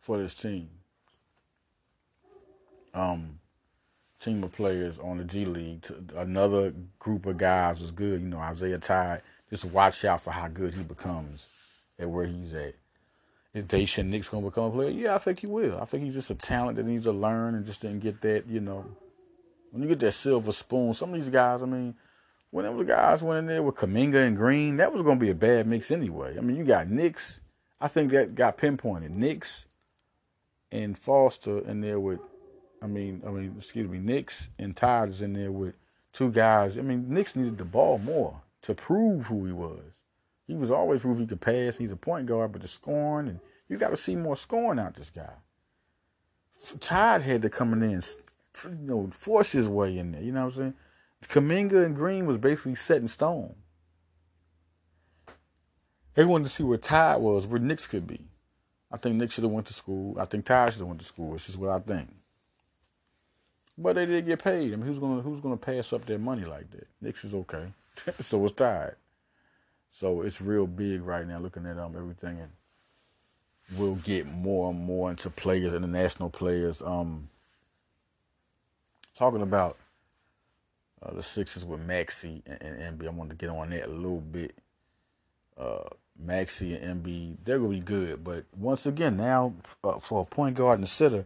for 0.00 0.18
this 0.18 0.34
team. 0.34 0.68
Um, 2.92 3.38
team 4.20 4.44
of 4.44 4.52
players 4.52 4.98
on 4.98 5.16
the 5.16 5.24
G 5.24 5.46
League. 5.46 5.86
Another 6.14 6.74
group 6.98 7.24
of 7.24 7.38
guys 7.38 7.80
is 7.80 7.90
good. 7.90 8.20
You 8.20 8.28
know, 8.28 8.40
Isaiah 8.40 8.76
Todd. 8.76 9.22
Just 9.48 9.64
watch 9.64 10.04
out 10.04 10.20
for 10.20 10.32
how 10.32 10.48
good 10.48 10.74
he 10.74 10.82
becomes 10.82 11.48
at 11.98 12.10
where 12.10 12.26
he's 12.26 12.52
at. 12.52 12.74
Is 13.54 13.64
Daishen 13.64 14.08
Nix 14.08 14.28
to 14.28 14.42
become 14.42 14.64
a 14.64 14.70
player? 14.72 14.90
Yeah, 14.90 15.14
I 15.14 15.18
think 15.18 15.40
he 15.40 15.46
will. 15.46 15.80
I 15.80 15.86
think 15.86 16.04
he's 16.04 16.16
just 16.16 16.28
a 16.28 16.34
talent 16.34 16.76
that 16.76 16.84
needs 16.84 17.04
to 17.04 17.12
learn 17.12 17.54
and 17.54 17.64
just 17.64 17.80
didn't 17.80 18.00
get 18.00 18.20
that, 18.20 18.46
you 18.46 18.60
know. 18.60 18.84
When 19.70 19.82
you 19.82 19.88
get 19.88 20.00
that 20.00 20.12
silver 20.12 20.52
spoon, 20.52 20.94
some 20.94 21.10
of 21.10 21.14
these 21.14 21.28
guys, 21.28 21.62
I 21.62 21.66
mean, 21.66 21.94
when 22.50 22.64
them 22.64 22.84
guys 22.86 23.22
went 23.22 23.38
in 23.38 23.46
there 23.46 23.62
with 23.62 23.76
Kuminga 23.76 24.26
and 24.26 24.36
Green, 24.36 24.76
that 24.78 24.92
was 24.92 25.02
going 25.02 25.18
to 25.18 25.24
be 25.24 25.30
a 25.30 25.34
bad 25.34 25.66
mix 25.66 25.90
anyway. 25.90 26.36
I 26.36 26.40
mean, 26.40 26.56
you 26.56 26.64
got 26.64 26.88
Nix. 26.88 27.40
I 27.80 27.88
think 27.88 28.10
that 28.10 28.34
got 28.34 28.58
pinpointed. 28.58 29.12
Nix 29.12 29.66
and 30.72 30.98
Foster 30.98 31.60
in 31.60 31.80
there 31.80 32.00
with, 32.00 32.20
I 32.82 32.86
mean, 32.86 33.22
I 33.26 33.30
mean, 33.30 33.54
excuse 33.56 33.88
me, 33.88 33.98
Nix 33.98 34.48
and 34.58 34.76
Todd 34.76 35.10
is 35.10 35.22
in 35.22 35.32
there 35.32 35.52
with 35.52 35.74
two 36.12 36.30
guys. 36.30 36.76
I 36.76 36.82
mean, 36.82 37.06
Nix 37.08 37.36
needed 37.36 37.58
the 37.58 37.64
ball 37.64 37.98
more 37.98 38.42
to 38.62 38.74
prove 38.74 39.26
who 39.26 39.46
he 39.46 39.52
was. 39.52 40.02
He 40.46 40.54
was 40.54 40.70
always 40.70 41.02
proof 41.02 41.18
he 41.18 41.26
could 41.26 41.40
pass. 41.40 41.76
He's 41.76 41.92
a 41.92 41.96
point 41.96 42.26
guard, 42.26 42.52
but 42.52 42.62
the 42.62 42.68
scoring 42.68 43.28
and 43.28 43.40
you 43.68 43.76
got 43.76 43.90
to 43.90 43.96
see 43.96 44.16
more 44.16 44.36
scoring 44.36 44.80
out 44.80 44.96
this 44.96 45.10
guy. 45.10 45.34
Todd 46.80 47.22
had 47.22 47.42
to 47.42 47.48
come 47.48 47.72
in 47.72 47.82
and 47.84 48.04
you 48.64 48.76
know 48.80 49.08
force 49.12 49.52
his 49.52 49.68
way 49.68 49.98
in 49.98 50.12
there. 50.12 50.22
You 50.22 50.32
know 50.32 50.46
what 50.46 50.54
I'm 50.54 50.58
saying? 50.58 50.74
Kuminga 51.24 51.84
and 51.84 51.94
Green 51.94 52.26
was 52.26 52.38
basically 52.38 52.74
set 52.74 53.00
in 53.00 53.08
stone. 53.08 53.54
They 56.14 56.24
wanted 56.24 56.44
to 56.44 56.50
see 56.50 56.62
where 56.62 56.78
Todd 56.78 57.20
was, 57.20 57.46
where 57.46 57.60
Nix 57.60 57.86
could 57.86 58.06
be. 58.06 58.20
I 58.90 58.96
think 58.96 59.16
Nix 59.16 59.34
should 59.34 59.44
have 59.44 59.52
went 59.52 59.66
to 59.68 59.74
school. 59.74 60.18
I 60.18 60.24
think 60.24 60.44
Todd 60.44 60.72
should 60.72 60.80
have 60.80 60.88
went 60.88 61.00
to 61.00 61.06
school. 61.06 61.32
This 61.32 61.48
is 61.48 61.56
what 61.56 61.70
I 61.70 61.78
think. 61.78 62.08
But 63.78 63.94
they 63.94 64.06
did 64.06 64.26
get 64.26 64.42
paid. 64.42 64.72
I 64.72 64.76
mean, 64.76 64.86
who's 64.86 64.98
gonna 64.98 65.22
who's 65.22 65.40
gonna 65.40 65.56
pass 65.56 65.92
up 65.92 66.04
their 66.06 66.18
money 66.18 66.44
like 66.44 66.70
that? 66.72 66.86
Nix 67.00 67.24
is 67.24 67.34
okay. 67.34 67.72
so 68.20 68.44
it's 68.44 68.54
Todd. 68.54 68.96
So 69.90 70.22
it's 70.22 70.40
real 70.40 70.66
big 70.66 71.02
right 71.02 71.26
now. 71.26 71.38
Looking 71.38 71.66
at 71.66 71.78
um 71.78 71.94
everything, 71.96 72.40
and 72.40 72.50
we'll 73.78 73.94
get 73.96 74.26
more 74.26 74.70
and 74.70 74.80
more 74.80 75.10
into 75.10 75.30
players, 75.30 75.72
international 75.72 76.30
players. 76.30 76.82
Um, 76.82 77.30
talking 79.14 79.42
about 79.42 79.76
uh, 81.02 81.12
the 81.12 81.22
Sixers 81.22 81.64
with 81.64 81.80
Maxey 81.80 82.42
and, 82.46 82.62
and. 82.62 83.02
I 83.02 83.10
wanted 83.10 83.38
to 83.38 83.46
get 83.46 83.54
on 83.54 83.70
that 83.70 83.86
a 83.86 83.92
little 83.92 84.20
bit. 84.20 84.54
Uh, 85.56 85.88
Maxey 86.18 86.74
and 86.74 87.04
Embiid, 87.04 87.38
they're 87.44 87.58
gonna 87.58 87.70
be 87.70 87.80
good, 87.80 88.22
but 88.22 88.44
once 88.56 88.84
again, 88.86 89.16
now 89.16 89.54
uh, 89.82 89.98
for 89.98 90.22
a 90.22 90.24
point 90.24 90.56
guard 90.56 90.76
and 90.76 90.84
a 90.84 90.88
center, 90.88 91.24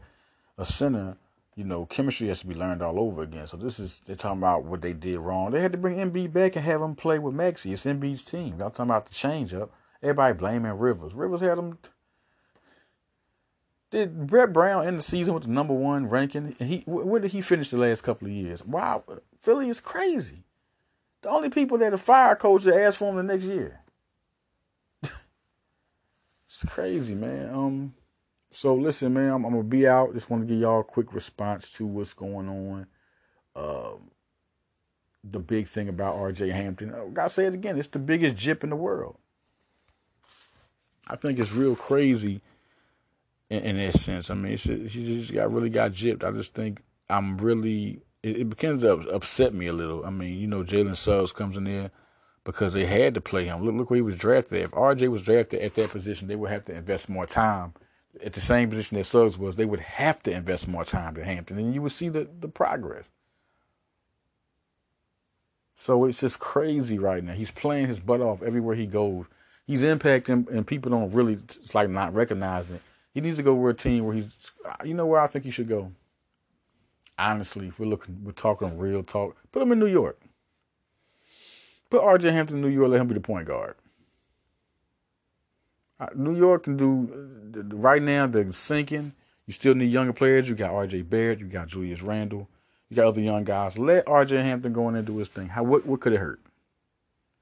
a 0.56 0.64
center, 0.64 1.16
you 1.56 1.64
know, 1.64 1.86
chemistry 1.86 2.28
has 2.28 2.40
to 2.40 2.46
be 2.46 2.54
learned 2.54 2.82
all 2.82 2.98
over 2.98 3.22
again. 3.22 3.46
So 3.46 3.56
this 3.56 3.78
is 3.78 4.00
they're 4.06 4.16
talking 4.16 4.38
about 4.38 4.64
what 4.64 4.82
they 4.82 4.92
did 4.92 5.18
wrong. 5.18 5.50
They 5.50 5.60
had 5.60 5.72
to 5.72 5.78
bring 5.78 5.98
Embiid 5.98 6.32
back 6.32 6.56
and 6.56 6.64
have 6.64 6.80
him 6.80 6.94
play 6.94 7.18
with 7.18 7.34
Maxey. 7.34 7.72
It's 7.72 7.84
Embiid's 7.84 8.24
team. 8.24 8.54
I'm 8.54 8.70
talking 8.70 8.84
about 8.86 9.06
the 9.06 9.14
change 9.14 9.52
up. 9.54 9.72
Everybody 10.02 10.34
blaming 10.34 10.78
Rivers. 10.78 11.14
Rivers 11.14 11.40
had 11.40 11.58
him. 11.58 11.78
Did 13.94 14.26
Brett 14.26 14.52
Brown 14.52 14.88
end 14.88 14.98
the 14.98 15.02
season 15.02 15.34
with 15.34 15.44
the 15.44 15.50
number 15.50 15.72
one 15.72 16.08
ranking? 16.08 16.56
And 16.58 16.68
he 16.68 16.82
where 16.84 17.20
did 17.20 17.30
he 17.30 17.40
finish 17.40 17.70
the 17.70 17.76
last 17.76 18.02
couple 18.02 18.26
of 18.26 18.34
years? 18.34 18.64
Wow, 18.66 19.04
Philly 19.40 19.68
is 19.68 19.80
crazy. 19.80 20.42
The 21.22 21.28
only 21.28 21.48
people 21.48 21.78
that 21.78 21.92
are 21.92 21.96
fire 21.96 22.34
coach 22.34 22.66
asked 22.66 22.98
for 22.98 23.10
him 23.10 23.18
the 23.18 23.22
next 23.22 23.44
year. 23.44 23.82
it's 25.04 26.64
crazy, 26.66 27.14
man. 27.14 27.54
Um, 27.54 27.94
so 28.50 28.74
listen, 28.74 29.14
man, 29.14 29.30
I'm, 29.30 29.44
I'm, 29.44 29.52
gonna 29.52 29.62
be 29.62 29.86
out. 29.86 30.12
Just 30.12 30.28
want 30.28 30.42
to 30.42 30.52
give 30.52 30.60
y'all 30.60 30.80
a 30.80 30.84
quick 30.84 31.14
response 31.14 31.72
to 31.74 31.86
what's 31.86 32.14
going 32.14 32.48
on. 32.48 32.86
Um, 33.54 34.10
the 35.22 35.38
big 35.38 35.68
thing 35.68 35.88
about 35.88 36.16
R.J. 36.16 36.50
Hampton, 36.50 36.92
I 36.92 37.06
gotta 37.12 37.30
say 37.30 37.46
it 37.46 37.54
again. 37.54 37.78
It's 37.78 37.86
the 37.86 38.00
biggest 38.00 38.34
jip 38.34 38.64
in 38.64 38.70
the 38.70 38.76
world. 38.76 39.18
I 41.06 41.14
think 41.14 41.38
it's 41.38 41.52
real 41.52 41.76
crazy 41.76 42.40
in, 43.50 43.60
in 43.60 43.76
that 43.76 43.94
sense. 43.94 44.30
I 44.30 44.34
mean, 44.34 44.56
she 44.56 44.88
just 44.88 45.32
got 45.32 45.52
really 45.52 45.70
got 45.70 45.92
gypped. 45.92 46.24
I 46.24 46.30
just 46.30 46.54
think 46.54 46.82
I'm 47.08 47.38
really 47.38 48.02
it, 48.24 48.38
it 48.38 48.50
begins 48.50 48.82
to 48.82 48.92
upset 49.10 49.54
me 49.54 49.66
a 49.66 49.72
little. 49.72 50.04
I 50.04 50.10
mean, 50.10 50.38
you 50.38 50.46
know, 50.46 50.64
Jalen 50.64 50.96
Suggs 50.96 51.32
comes 51.32 51.56
in 51.56 51.64
there 51.64 51.90
because 52.42 52.72
they 52.72 52.86
had 52.86 53.14
to 53.14 53.20
play 53.20 53.44
him. 53.44 53.64
Look, 53.64 53.74
look 53.74 53.90
where 53.90 53.96
he 53.96 54.02
was 54.02 54.16
drafted. 54.16 54.62
If 54.62 54.70
RJ 54.72 55.08
was 55.08 55.22
drafted 55.22 55.60
at 55.60 55.74
that 55.74 55.90
position, 55.90 56.26
they 56.26 56.36
would 56.36 56.50
have 56.50 56.64
to 56.66 56.74
invest 56.74 57.08
more 57.08 57.26
time. 57.26 57.74
At 58.24 58.32
the 58.32 58.40
same 58.40 58.70
position 58.70 58.96
that 58.96 59.04
Suggs 59.04 59.36
was, 59.36 59.56
they 59.56 59.64
would 59.64 59.80
have 59.80 60.22
to 60.22 60.30
invest 60.30 60.68
more 60.68 60.84
time 60.84 61.14
to 61.16 61.24
Hampton, 61.24 61.58
and 61.58 61.74
you 61.74 61.82
would 61.82 61.92
see 61.92 62.08
the, 62.08 62.28
the 62.40 62.48
progress. 62.48 63.06
So 65.74 66.04
it's 66.04 66.20
just 66.20 66.38
crazy 66.38 66.96
right 66.96 67.24
now. 67.24 67.32
He's 67.32 67.50
playing 67.50 67.88
his 67.88 67.98
butt 67.98 68.20
off 68.20 68.40
everywhere 68.40 68.76
he 68.76 68.86
goes. 68.86 69.26
He's 69.66 69.82
impacting, 69.82 70.48
and 70.48 70.64
people 70.64 70.92
don't 70.92 71.12
really, 71.12 71.34
it's 71.34 71.74
like 71.74 71.90
not 71.90 72.14
recognizing 72.14 72.76
it. 72.76 72.82
He 73.14 73.20
needs 73.20 73.36
to 73.38 73.42
go 73.42 73.54
with 73.54 73.76
a 73.76 73.82
team 73.82 74.04
where 74.04 74.16
he's, 74.16 74.50
you 74.84 74.92
know 74.92 75.06
where 75.06 75.20
I 75.20 75.28
think 75.28 75.44
he 75.44 75.50
should 75.50 75.68
go? 75.68 75.92
honestly, 77.18 77.68
if 77.68 77.78
we're 77.78 77.86
looking, 77.86 78.20
we're 78.24 78.32
talking 78.32 78.78
real 78.78 79.02
talk. 79.02 79.36
Put 79.52 79.62
him 79.62 79.72
in 79.72 79.78
New 79.78 79.86
York. 79.86 80.20
Put 81.90 82.02
R.J. 82.02 82.30
Hampton 82.30 82.56
in 82.56 82.62
New 82.62 82.68
York. 82.68 82.90
Let 82.90 83.00
him 83.00 83.08
be 83.08 83.14
the 83.14 83.20
point 83.20 83.46
guard. 83.46 83.76
Uh, 86.00 86.08
New 86.14 86.36
York 86.36 86.64
can 86.64 86.76
do 86.76 87.76
right 87.76 88.02
now. 88.02 88.26
They're 88.26 88.50
sinking. 88.52 89.12
You 89.46 89.52
still 89.52 89.74
need 89.74 89.92
younger 89.92 90.12
players. 90.12 90.48
You 90.48 90.54
got 90.54 90.72
R.J. 90.72 91.02
Barrett. 91.02 91.40
You 91.40 91.46
got 91.46 91.68
Julius 91.68 92.02
Randle. 92.02 92.48
You 92.88 92.96
got 92.96 93.06
other 93.06 93.20
young 93.20 93.44
guys. 93.44 93.78
Let 93.78 94.08
R.J. 94.08 94.36
Hampton 94.42 94.72
go 94.72 94.88
in 94.88 94.96
and 94.96 95.06
do 95.06 95.18
his 95.18 95.28
thing. 95.28 95.48
How 95.48 95.62
what 95.62 95.86
what 95.86 96.00
could 96.00 96.12
it 96.12 96.18
hurt? 96.18 96.40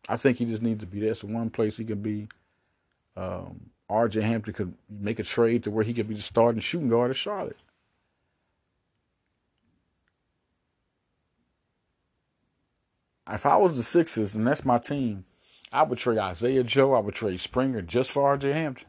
I 0.08 0.16
think 0.16 0.38
he 0.38 0.44
just 0.44 0.62
needs 0.62 0.80
to 0.80 0.86
be 0.86 1.00
there. 1.00 1.14
So 1.14 1.28
one 1.28 1.50
place 1.50 1.76
he 1.76 1.84
can 1.84 2.02
be. 2.02 2.28
Um, 3.16 3.70
R.J. 3.92 4.22
Hampton 4.22 4.54
could 4.54 4.74
make 4.88 5.18
a 5.18 5.24
trade 5.24 5.64
to 5.64 5.70
where 5.70 5.84
he 5.84 5.94
could 5.94 6.08
be 6.08 6.14
the 6.14 6.22
starting 6.22 6.60
shooting 6.60 6.88
guard 6.88 7.10
of 7.10 7.18
Charlotte. 7.18 7.58
if 13.30 13.46
I 13.46 13.56
was 13.56 13.76
the 13.76 13.82
Sixers 13.82 14.34
and 14.34 14.46
that's 14.46 14.64
my 14.64 14.78
team, 14.78 15.24
I 15.72 15.84
would 15.84 15.98
trade 15.98 16.18
Isaiah 16.18 16.64
Joe. 16.64 16.94
I 16.94 17.00
would 17.00 17.14
trade 17.14 17.40
Springer 17.40 17.82
just 17.82 18.10
for 18.10 18.36
RJ 18.36 18.52
Hampton. 18.52 18.88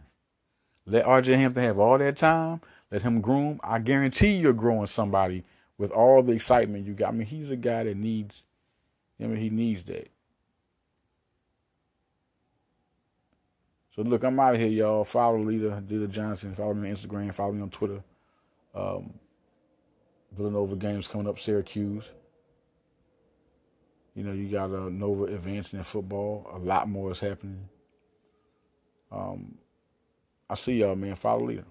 Let 0.86 1.06
RJ 1.06 1.38
Hampton 1.38 1.64
have 1.64 1.80
all 1.80 1.98
that 1.98 2.18
time. 2.18 2.62
Let 2.92 3.04
him 3.04 3.22
groom. 3.22 3.60
I 3.64 3.80
guarantee 3.80 4.36
you're 4.36 4.54
growing 4.54 4.88
somebody 4.88 5.44
with 5.78 5.92
all 5.92 6.22
the 6.22 6.34
excitement 6.34 6.86
you 6.86 6.94
got. 6.94 7.10
I 7.10 7.12
mean, 7.14 7.28
he's 7.28 7.50
a 7.50 7.56
guy 7.56 7.84
that 7.84 7.98
needs. 7.98 8.44
I 9.20 9.26
mean, 9.26 9.38
he 9.38 9.50
needs 9.50 9.84
that. 9.84 10.10
So 13.96 14.02
look, 14.02 14.24
I'm 14.24 14.40
out 14.40 14.56
of 14.56 14.60
here, 14.60 14.70
y'all. 14.70 15.04
Follow 15.04 15.40
leader 15.40 15.82
Dita 15.86 16.08
Johnson. 16.08 16.56
Follow 16.56 16.74
me 16.74 16.90
on 16.90 16.96
Instagram. 16.96 17.34
Follow 17.34 17.52
me 17.52 17.62
on 17.62 17.70
Twitter. 17.70 18.04
Um, 18.74 19.14
Villanova 20.32 20.76
games 20.76 21.08
coming 21.08 21.28
up. 21.28 21.40
Syracuse. 21.40 22.06
You 24.16 24.24
know, 24.24 24.32
you 24.32 24.48
got 24.48 24.70
a 24.70 24.90
Nova 24.90 25.26
advancing 25.26 25.80
in 25.80 25.84
football. 25.84 26.50
A 26.54 26.58
lot 26.58 26.90
more 26.90 27.12
is 27.12 27.20
happening. 27.20 27.70
Um, 29.12 29.56
I 30.50 30.56
see 30.56 30.74
y'all, 30.74 30.96
man. 30.96 31.16
Follow 31.16 31.46
leader. 31.46 31.66